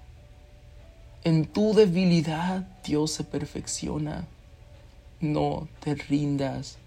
En 1.24 1.46
tu 1.46 1.76
debilidad 1.76 2.68
Dios 2.84 3.12
se 3.12 3.24
perfecciona. 3.24 4.26
No 5.22 5.68
te 5.82 5.94
rindas. 5.94 6.80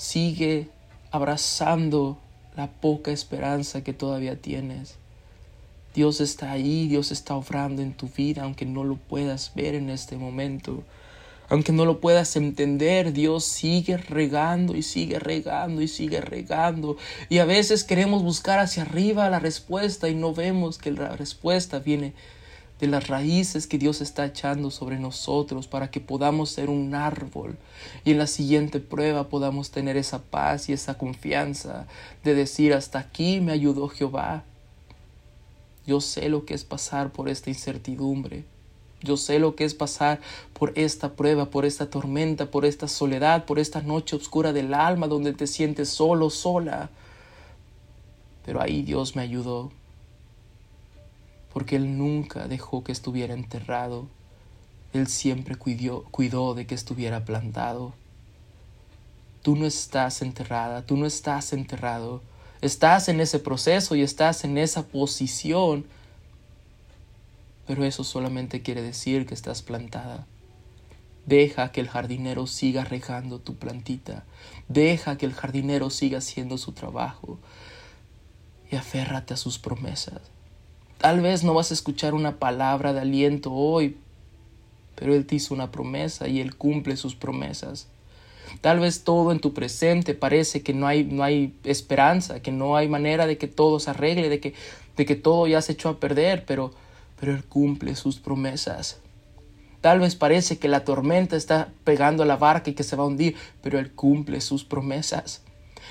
Sigue 0.00 0.70
abrazando 1.10 2.16
la 2.56 2.70
poca 2.70 3.10
esperanza 3.10 3.84
que 3.84 3.92
todavía 3.92 4.40
tienes. 4.40 4.96
Dios 5.94 6.22
está 6.22 6.52
ahí, 6.52 6.88
Dios 6.88 7.12
está 7.12 7.34
obrando 7.34 7.82
en 7.82 7.92
tu 7.92 8.08
vida, 8.08 8.44
aunque 8.44 8.64
no 8.64 8.82
lo 8.82 8.96
puedas 8.96 9.52
ver 9.54 9.74
en 9.74 9.90
este 9.90 10.16
momento. 10.16 10.84
Aunque 11.50 11.72
no 11.72 11.84
lo 11.84 12.00
puedas 12.00 12.34
entender, 12.36 13.12
Dios 13.12 13.44
sigue 13.44 13.98
regando 13.98 14.74
y 14.74 14.82
sigue 14.82 15.18
regando 15.18 15.82
y 15.82 15.86
sigue 15.86 16.22
regando. 16.22 16.96
Y 17.28 17.36
a 17.36 17.44
veces 17.44 17.84
queremos 17.84 18.22
buscar 18.22 18.58
hacia 18.58 18.84
arriba 18.84 19.28
la 19.28 19.38
respuesta 19.38 20.08
y 20.08 20.14
no 20.14 20.32
vemos 20.32 20.78
que 20.78 20.92
la 20.92 21.14
respuesta 21.14 21.78
viene 21.78 22.14
de 22.80 22.86
las 22.86 23.08
raíces 23.08 23.66
que 23.66 23.78
Dios 23.78 24.00
está 24.00 24.24
echando 24.24 24.70
sobre 24.70 24.98
nosotros 24.98 25.66
para 25.66 25.90
que 25.90 26.00
podamos 26.00 26.50
ser 26.50 26.70
un 26.70 26.94
árbol 26.94 27.58
y 28.04 28.12
en 28.12 28.18
la 28.18 28.26
siguiente 28.26 28.80
prueba 28.80 29.28
podamos 29.28 29.70
tener 29.70 29.96
esa 29.96 30.20
paz 30.22 30.68
y 30.68 30.72
esa 30.72 30.96
confianza 30.96 31.86
de 32.24 32.34
decir 32.34 32.72
hasta 32.72 32.98
aquí 32.98 33.40
me 33.40 33.52
ayudó 33.52 33.88
Jehová. 33.88 34.44
Yo 35.86 36.00
sé 36.00 36.28
lo 36.28 36.44
que 36.44 36.54
es 36.54 36.64
pasar 36.64 37.12
por 37.12 37.28
esta 37.28 37.50
incertidumbre. 37.50 38.44
Yo 39.02 39.16
sé 39.16 39.38
lo 39.38 39.56
que 39.56 39.64
es 39.64 39.74
pasar 39.74 40.20
por 40.52 40.72
esta 40.74 41.12
prueba, 41.14 41.46
por 41.50 41.64
esta 41.64 41.88
tormenta, 41.88 42.50
por 42.50 42.66
esta 42.66 42.86
soledad, 42.86 43.46
por 43.46 43.58
esta 43.58 43.80
noche 43.80 44.14
oscura 44.14 44.52
del 44.52 44.74
alma 44.74 45.08
donde 45.08 45.32
te 45.32 45.46
sientes 45.46 45.88
solo, 45.88 46.28
sola. 46.28 46.90
Pero 48.44 48.60
ahí 48.60 48.82
Dios 48.82 49.16
me 49.16 49.22
ayudó, 49.22 49.72
porque 51.52 51.76
Él 51.76 51.98
nunca 51.98 52.48
dejó 52.48 52.84
que 52.84 52.92
estuviera 52.92 53.34
enterrado. 53.34 54.06
Él 54.92 55.06
siempre 55.06 55.56
cuidó, 55.56 56.04
cuidó 56.10 56.54
de 56.54 56.66
que 56.66 56.74
estuviera 56.74 57.24
plantado. 57.24 57.94
Tú 59.42 59.56
no 59.56 59.66
estás 59.66 60.22
enterrada, 60.22 60.82
tú 60.82 60.96
no 60.96 61.06
estás 61.06 61.52
enterrado. 61.52 62.22
Estás 62.60 63.08
en 63.08 63.20
ese 63.20 63.38
proceso 63.38 63.94
y 63.94 64.02
estás 64.02 64.44
en 64.44 64.58
esa 64.58 64.86
posición 64.86 65.86
pero 67.70 67.84
eso 67.84 68.02
solamente 68.02 68.62
quiere 68.62 68.82
decir 68.82 69.26
que 69.26 69.34
estás 69.34 69.62
plantada. 69.62 70.26
Deja 71.24 71.70
que 71.70 71.80
el 71.80 71.88
jardinero 71.88 72.48
siga 72.48 72.84
regando 72.84 73.38
tu 73.38 73.54
plantita. 73.54 74.24
Deja 74.66 75.16
que 75.16 75.24
el 75.24 75.34
jardinero 75.34 75.88
siga 75.88 76.18
haciendo 76.18 76.58
su 76.58 76.72
trabajo. 76.72 77.38
Y 78.72 78.74
aférrate 78.74 79.34
a 79.34 79.36
sus 79.36 79.60
promesas. 79.60 80.20
Tal 81.00 81.22
vez 81.22 81.44
no 81.44 81.54
vas 81.54 81.70
a 81.70 81.74
escuchar 81.74 82.12
una 82.12 82.36
palabra 82.38 82.92
de 82.92 83.00
aliento 83.00 83.50
hoy, 83.52 83.96
pero 84.96 85.14
Él 85.14 85.24
te 85.24 85.36
hizo 85.36 85.54
una 85.54 85.70
promesa 85.70 86.28
y 86.28 86.40
Él 86.40 86.56
cumple 86.56 86.98
sus 86.98 87.14
promesas. 87.14 87.88
Tal 88.60 88.80
vez 88.80 89.02
todo 89.02 89.32
en 89.32 89.40
tu 89.40 89.54
presente 89.54 90.12
parece 90.12 90.62
que 90.62 90.74
no 90.74 90.86
hay, 90.86 91.04
no 91.04 91.22
hay 91.22 91.54
esperanza, 91.64 92.42
que 92.42 92.52
no 92.52 92.76
hay 92.76 92.86
manera 92.86 93.26
de 93.26 93.38
que 93.38 93.48
todo 93.48 93.80
se 93.80 93.88
arregle, 93.88 94.28
de 94.28 94.40
que, 94.40 94.52
de 94.98 95.06
que 95.06 95.16
todo 95.16 95.46
ya 95.46 95.62
se 95.62 95.72
echó 95.72 95.88
a 95.88 96.00
perder, 96.00 96.44
pero, 96.44 96.74
pero 97.18 97.32
Él 97.32 97.44
cumple 97.44 97.96
sus 97.96 98.18
promesas. 98.18 99.00
Tal 99.80 100.00
vez 100.00 100.16
parece 100.16 100.58
que 100.58 100.68
la 100.68 100.84
tormenta 100.84 101.34
está 101.34 101.70
pegando 101.84 102.24
a 102.24 102.26
la 102.26 102.36
barca 102.36 102.68
y 102.68 102.74
que 102.74 102.82
se 102.82 102.96
va 102.96 103.04
a 103.04 103.06
hundir, 103.06 103.36
pero 103.62 103.78
Él 103.78 103.90
cumple 103.92 104.42
sus 104.42 104.64
promesas. 104.64 105.42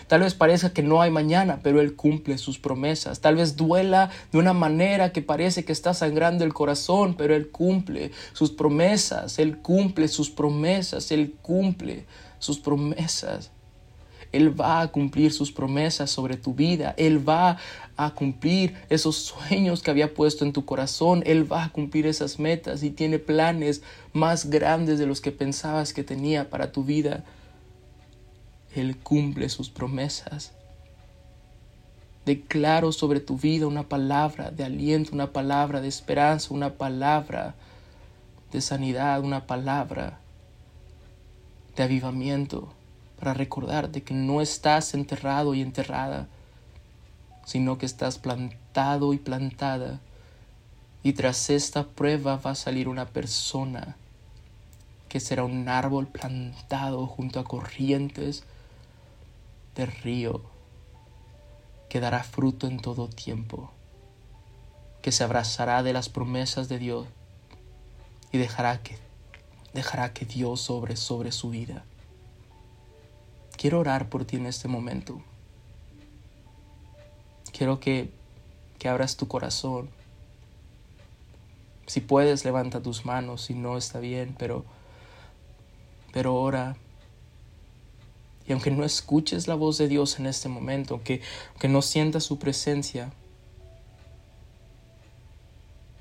Tal 0.07 0.21
vez 0.21 0.33
parezca 0.33 0.71
que 0.71 0.83
no 0.83 1.01
hay 1.01 1.11
mañana, 1.11 1.59
pero 1.63 1.81
Él 1.81 1.95
cumple 1.95 2.37
sus 2.37 2.59
promesas. 2.59 3.19
Tal 3.19 3.35
vez 3.35 3.55
duela 3.55 4.09
de 4.31 4.37
una 4.37 4.53
manera 4.53 5.11
que 5.11 5.21
parece 5.21 5.65
que 5.65 5.71
está 5.71 5.93
sangrando 5.93 6.43
el 6.43 6.53
corazón, 6.53 7.15
pero 7.17 7.35
Él 7.35 7.49
cumple 7.49 8.11
sus 8.33 8.51
promesas. 8.51 9.39
Él 9.39 9.57
cumple 9.59 10.07
sus 10.07 10.29
promesas. 10.29 11.11
Él 11.11 11.35
cumple 11.41 12.05
sus 12.39 12.59
promesas. 12.59 13.51
Él 14.31 14.59
va 14.59 14.81
a 14.81 14.87
cumplir 14.89 15.31
sus 15.31 15.51
promesas 15.51 16.11
sobre 16.11 16.37
tu 16.37 16.53
vida. 16.53 16.93
Él 16.97 17.27
va 17.27 17.57
a 17.97 18.13
cumplir 18.13 18.75
esos 18.89 19.17
sueños 19.17 19.81
que 19.81 19.91
había 19.91 20.13
puesto 20.13 20.45
en 20.45 20.53
tu 20.53 20.65
corazón. 20.65 21.23
Él 21.25 21.51
va 21.51 21.65
a 21.65 21.69
cumplir 21.69 22.05
esas 22.05 22.39
metas 22.39 22.83
y 22.83 22.91
tiene 22.91 23.19
planes 23.19 23.81
más 24.13 24.49
grandes 24.49 24.99
de 24.99 25.07
los 25.07 25.21
que 25.21 25.31
pensabas 25.31 25.93
que 25.93 26.03
tenía 26.03 26.49
para 26.49 26.71
tu 26.71 26.83
vida. 26.83 27.23
Él 28.75 28.97
cumple 28.97 29.49
sus 29.49 29.69
promesas. 29.69 30.53
Declaro 32.25 32.91
sobre 32.91 33.19
tu 33.19 33.37
vida 33.37 33.65
una 33.65 33.89
palabra 33.89 34.51
de 34.51 34.63
aliento, 34.63 35.11
una 35.13 35.33
palabra 35.33 35.81
de 35.81 35.87
esperanza, 35.87 36.53
una 36.53 36.75
palabra 36.75 37.55
de 38.51 38.61
sanidad, 38.61 39.23
una 39.23 39.47
palabra 39.47 40.19
de 41.75 41.83
avivamiento 41.83 42.73
para 43.19 43.33
recordarte 43.33 44.03
que 44.03 44.13
no 44.13 44.41
estás 44.41 44.93
enterrado 44.93 45.53
y 45.53 45.61
enterrada, 45.61 46.27
sino 47.45 47.77
que 47.77 47.85
estás 47.85 48.17
plantado 48.17 49.13
y 49.13 49.17
plantada. 49.17 49.99
Y 51.01 51.13
tras 51.13 51.49
esta 51.49 51.87
prueba 51.87 52.37
va 52.37 52.51
a 52.51 52.55
salir 52.55 52.87
una 52.87 53.07
persona 53.07 53.97
que 55.07 55.19
será 55.19 55.43
un 55.43 55.67
árbol 55.67 56.07
plantado 56.07 57.07
junto 57.07 57.39
a 57.39 57.43
corrientes 57.43 58.43
de 59.79 59.85
río, 59.85 60.41
que 61.87 62.01
dará 62.01 62.23
fruto 62.23 62.67
en 62.67 62.81
todo 62.81 63.07
tiempo, 63.07 63.71
que 65.01 65.13
se 65.13 65.23
abrazará 65.23 65.83
de 65.83 65.93
las 65.93 66.09
promesas 66.09 66.67
de 66.67 66.79
Dios 66.79 67.07
y 68.33 68.37
dejará 68.37 68.83
que, 68.83 68.97
dejará 69.73 70.13
que 70.13 70.25
Dios 70.25 70.59
sobre 70.59 70.97
sobre 70.97 71.31
su 71.31 71.49
vida. 71.49 71.85
Quiero 73.55 73.79
orar 73.79 74.09
por 74.09 74.25
ti 74.25 74.35
en 74.35 74.47
este 74.47 74.67
momento. 74.67 75.21
Quiero 77.53 77.79
que, 77.79 78.11
que 78.79 78.89
abras 78.89 79.15
tu 79.15 79.27
corazón. 79.29 79.89
Si 81.87 82.01
puedes, 82.01 82.43
levanta 82.43 82.81
tus 82.81 83.05
manos. 83.05 83.43
Si 83.43 83.53
no, 83.53 83.77
está 83.77 83.99
bien, 83.99 84.35
pero, 84.37 84.65
pero 86.11 86.35
ora. 86.35 86.75
Y 88.49 88.51
aunque 88.51 88.71
no 88.71 88.83
escuches 88.83 89.47
la 89.47 89.55
voz 89.55 89.77
de 89.77 89.87
Dios 89.87 90.19
en 90.19 90.25
este 90.25 90.49
momento, 90.49 90.95
aunque, 90.95 91.21
no 91.69 91.81
sientas 91.81 92.25
su 92.25 92.37
presencia, 92.37 93.13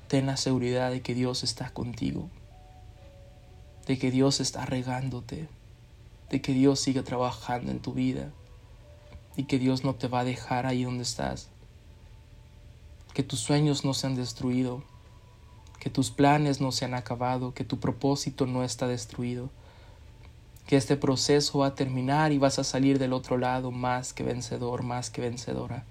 ten 0.09 0.25
la 0.25 0.35
seguridad 0.35 0.91
de 0.91 1.01
que 1.01 1.13
Dios 1.13 1.43
está 1.43 1.69
contigo, 1.69 2.29
de 3.87 3.97
que 3.97 4.11
Dios 4.11 4.41
está 4.41 4.65
regándote 4.65 5.47
de 6.29 6.41
que 6.41 6.53
Dios 6.53 6.79
siga 6.79 7.03
trabajando 7.03 7.71
en 7.71 7.79
tu 7.79 7.93
vida 7.93 8.31
y 9.35 9.43
que 9.43 9.59
Dios 9.59 9.83
no 9.83 9.95
te 9.95 10.07
va 10.07 10.21
a 10.21 10.25
dejar 10.25 10.65
ahí 10.65 10.83
donde 10.83 11.03
estás. 11.03 11.49
Que 13.13 13.23
tus 13.23 13.39
sueños 13.39 13.83
no 13.83 13.93
se 13.93 14.07
han 14.07 14.15
destruido, 14.15 14.83
que 15.79 15.89
tus 15.89 16.11
planes 16.11 16.61
no 16.61 16.71
se 16.71 16.85
han 16.85 16.93
acabado, 16.93 17.53
que 17.53 17.63
tu 17.63 17.79
propósito 17.79 18.45
no 18.45 18.63
está 18.63 18.87
destruido, 18.87 19.49
que 20.69 20.77
este 20.77 20.97
proceso 20.97 21.57
va 21.57 21.65
a 21.69 21.73
terminar 21.73 22.31
y 22.31 22.37
vas 22.37 22.59
a 22.59 22.63
salir 22.63 22.99
del 22.99 23.13
otro 23.13 23.39
lado 23.39 23.71
más 23.71 24.13
que 24.13 24.21
vencedor, 24.21 24.83
más 24.83 25.09
que 25.09 25.19
vencedora. 25.19 25.83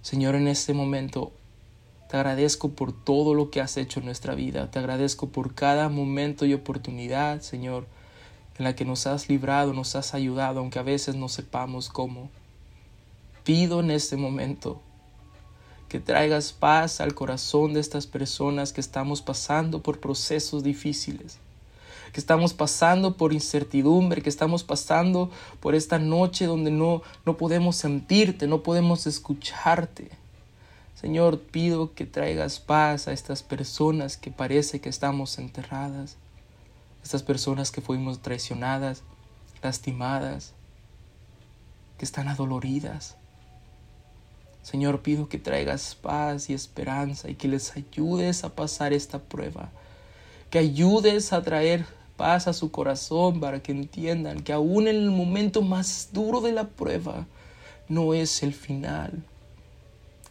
Señor, 0.00 0.36
en 0.36 0.48
este 0.48 0.72
momento 0.72 1.30
te 2.08 2.16
agradezco 2.16 2.70
por 2.70 2.94
todo 2.94 3.34
lo 3.34 3.50
que 3.50 3.60
has 3.60 3.76
hecho 3.76 4.00
en 4.00 4.06
nuestra 4.06 4.34
vida, 4.34 4.70
te 4.70 4.78
agradezco 4.78 5.28
por 5.28 5.54
cada 5.54 5.90
momento 5.90 6.46
y 6.46 6.54
oportunidad, 6.54 7.42
Señor, 7.42 7.86
en 8.56 8.64
la 8.64 8.74
que 8.74 8.86
nos 8.86 9.06
has 9.06 9.28
librado, 9.28 9.74
nos 9.74 9.96
has 9.96 10.14
ayudado, 10.14 10.60
aunque 10.60 10.78
a 10.78 10.82
veces 10.82 11.14
no 11.14 11.28
sepamos 11.28 11.90
cómo. 11.90 12.30
Pido 13.44 13.80
en 13.80 13.90
este 13.90 14.16
momento 14.16 14.80
que 15.90 16.00
traigas 16.00 16.54
paz 16.54 17.02
al 17.02 17.14
corazón 17.14 17.74
de 17.74 17.80
estas 17.80 18.06
personas 18.06 18.72
que 18.72 18.80
estamos 18.80 19.20
pasando 19.20 19.82
por 19.82 20.00
procesos 20.00 20.62
difíciles, 20.62 21.38
que 22.14 22.20
estamos 22.20 22.54
pasando 22.54 23.18
por 23.18 23.34
incertidumbre, 23.34 24.22
que 24.22 24.30
estamos 24.30 24.64
pasando 24.64 25.30
por 25.60 25.74
esta 25.74 25.98
noche 25.98 26.46
donde 26.46 26.70
no, 26.70 27.02
no 27.26 27.36
podemos 27.36 27.76
sentirte, 27.76 28.46
no 28.46 28.62
podemos 28.62 29.06
escucharte. 29.06 30.10
Señor, 30.94 31.40
pido 31.40 31.92
que 31.92 32.06
traigas 32.06 32.58
paz 32.58 33.08
a 33.08 33.12
estas 33.12 33.42
personas 33.42 34.16
que 34.16 34.30
parece 34.30 34.80
que 34.80 34.88
estamos 34.88 35.38
enterradas 35.38 36.16
estas 37.04 37.22
personas 37.22 37.70
que 37.70 37.82
fuimos 37.82 38.20
traicionadas, 38.20 39.02
lastimadas, 39.62 40.54
que 41.98 42.04
están 42.06 42.28
adoloridas. 42.28 43.16
Señor, 44.62 45.02
pido 45.02 45.28
que 45.28 45.38
traigas 45.38 45.94
paz 45.94 46.48
y 46.48 46.54
esperanza 46.54 47.28
y 47.28 47.34
que 47.34 47.46
les 47.46 47.76
ayudes 47.76 48.42
a 48.42 48.54
pasar 48.54 48.94
esta 48.94 49.18
prueba, 49.18 49.70
que 50.48 50.58
ayudes 50.58 51.34
a 51.34 51.42
traer 51.42 51.84
paz 52.16 52.44
su 52.56 52.70
corazón 52.70 53.40
para 53.40 53.62
que 53.62 53.72
entiendan 53.72 54.40
que 54.40 54.52
aún 54.52 54.88
en 54.88 54.96
el 54.96 55.10
momento 55.10 55.62
más 55.62 56.10
duro 56.12 56.40
de 56.40 56.52
la 56.52 56.68
prueba 56.68 57.26
no 57.88 58.14
es 58.14 58.42
el 58.42 58.54
final, 58.54 59.22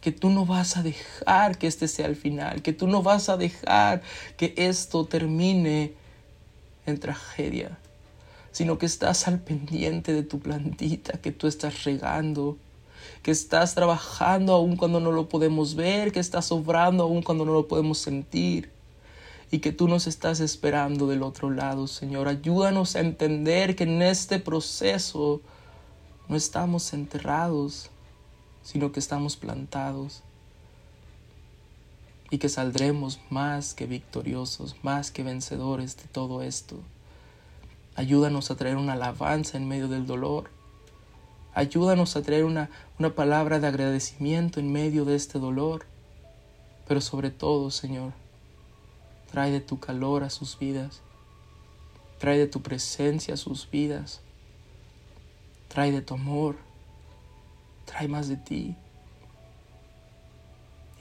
que 0.00 0.12
tú 0.12 0.30
no 0.30 0.44
vas 0.44 0.76
a 0.76 0.82
dejar 0.82 1.58
que 1.58 1.66
este 1.66 1.88
sea 1.88 2.06
el 2.06 2.16
final, 2.16 2.62
que 2.62 2.72
tú 2.72 2.86
no 2.86 3.02
vas 3.02 3.28
a 3.28 3.36
dejar 3.36 4.02
que 4.36 4.54
esto 4.56 5.06
termine 5.06 5.92
en 6.86 7.00
tragedia, 7.00 7.78
sino 8.52 8.78
que 8.78 8.86
estás 8.86 9.26
al 9.28 9.40
pendiente 9.40 10.12
de 10.12 10.22
tu 10.22 10.40
plantita 10.40 11.18
que 11.20 11.32
tú 11.32 11.46
estás 11.46 11.84
regando, 11.84 12.56
que 13.22 13.30
estás 13.30 13.74
trabajando 13.74 14.52
aún 14.52 14.76
cuando 14.76 15.00
no 15.00 15.12
lo 15.12 15.28
podemos 15.28 15.74
ver, 15.74 16.12
que 16.12 16.20
estás 16.20 16.50
obrando 16.52 17.04
aún 17.04 17.22
cuando 17.22 17.44
no 17.44 17.52
lo 17.52 17.68
podemos 17.68 17.98
sentir 17.98 18.73
y 19.54 19.60
que 19.60 19.70
tú 19.70 19.86
nos 19.86 20.08
estás 20.08 20.40
esperando 20.40 21.06
del 21.06 21.22
otro 21.22 21.48
lado, 21.48 21.86
Señor. 21.86 22.26
Ayúdanos 22.26 22.96
a 22.96 23.00
entender 23.00 23.76
que 23.76 23.84
en 23.84 24.02
este 24.02 24.40
proceso 24.40 25.42
no 26.26 26.34
estamos 26.34 26.92
enterrados, 26.92 27.88
sino 28.64 28.90
que 28.90 28.98
estamos 28.98 29.36
plantados 29.36 30.24
y 32.30 32.38
que 32.38 32.48
saldremos 32.48 33.20
más 33.30 33.74
que 33.74 33.86
victoriosos, 33.86 34.74
más 34.82 35.12
que 35.12 35.22
vencedores 35.22 35.96
de 35.98 36.08
todo 36.10 36.42
esto. 36.42 36.80
Ayúdanos 37.94 38.50
a 38.50 38.56
traer 38.56 38.76
una 38.76 38.94
alabanza 38.94 39.56
en 39.56 39.68
medio 39.68 39.86
del 39.86 40.04
dolor. 40.04 40.50
Ayúdanos 41.54 42.16
a 42.16 42.22
traer 42.22 42.44
una, 42.44 42.70
una 42.98 43.14
palabra 43.14 43.60
de 43.60 43.68
agradecimiento 43.68 44.58
en 44.58 44.72
medio 44.72 45.04
de 45.04 45.14
este 45.14 45.38
dolor. 45.38 45.86
Pero 46.88 47.00
sobre 47.00 47.30
todo, 47.30 47.70
Señor, 47.70 48.23
trae 49.34 49.50
de 49.50 49.60
tu 49.60 49.80
calor 49.80 50.22
a 50.22 50.30
sus 50.30 50.56
vidas. 50.56 51.00
Trae 52.18 52.38
de 52.38 52.46
tu 52.46 52.62
presencia 52.62 53.34
a 53.34 53.36
sus 53.36 53.68
vidas. 53.68 54.20
Trae 55.66 55.90
de 55.90 56.02
tu 56.02 56.14
amor. 56.14 56.54
Trae 57.84 58.06
más 58.06 58.28
de 58.28 58.36
ti 58.36 58.76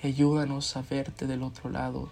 ayúdanos 0.07 0.75
a 0.75 0.81
verte 0.81 1.27
del 1.27 1.43
otro 1.43 1.69
lado. 1.69 2.09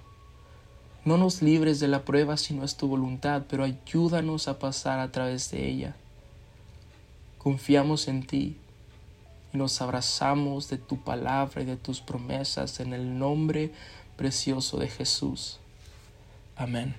No 1.03 1.17
nos 1.17 1.41
libres 1.41 1.79
de 1.79 1.87
la 1.87 2.05
prueba 2.05 2.37
si 2.37 2.53
no 2.53 2.63
es 2.63 2.77
tu 2.77 2.87
voluntad, 2.87 3.43
pero 3.49 3.63
ayúdanos 3.63 4.47
a 4.47 4.59
pasar 4.59 4.99
a 4.99 5.11
través 5.11 5.51
de 5.51 5.67
ella. 5.67 5.95
Confiamos 7.37 8.07
en 8.07 8.25
ti 8.25 8.57
y 9.53 9.57
nos 9.57 9.81
abrazamos 9.81 10.69
de 10.69 10.77
tu 10.77 11.03
palabra 11.03 11.63
y 11.63 11.65
de 11.65 11.75
tus 11.75 12.01
promesas 12.01 12.79
en 12.79 12.93
el 12.93 13.17
nombre 13.17 13.71
precioso 14.15 14.77
de 14.77 14.87
Jesús. 14.87 15.60
Amén. 16.61 16.93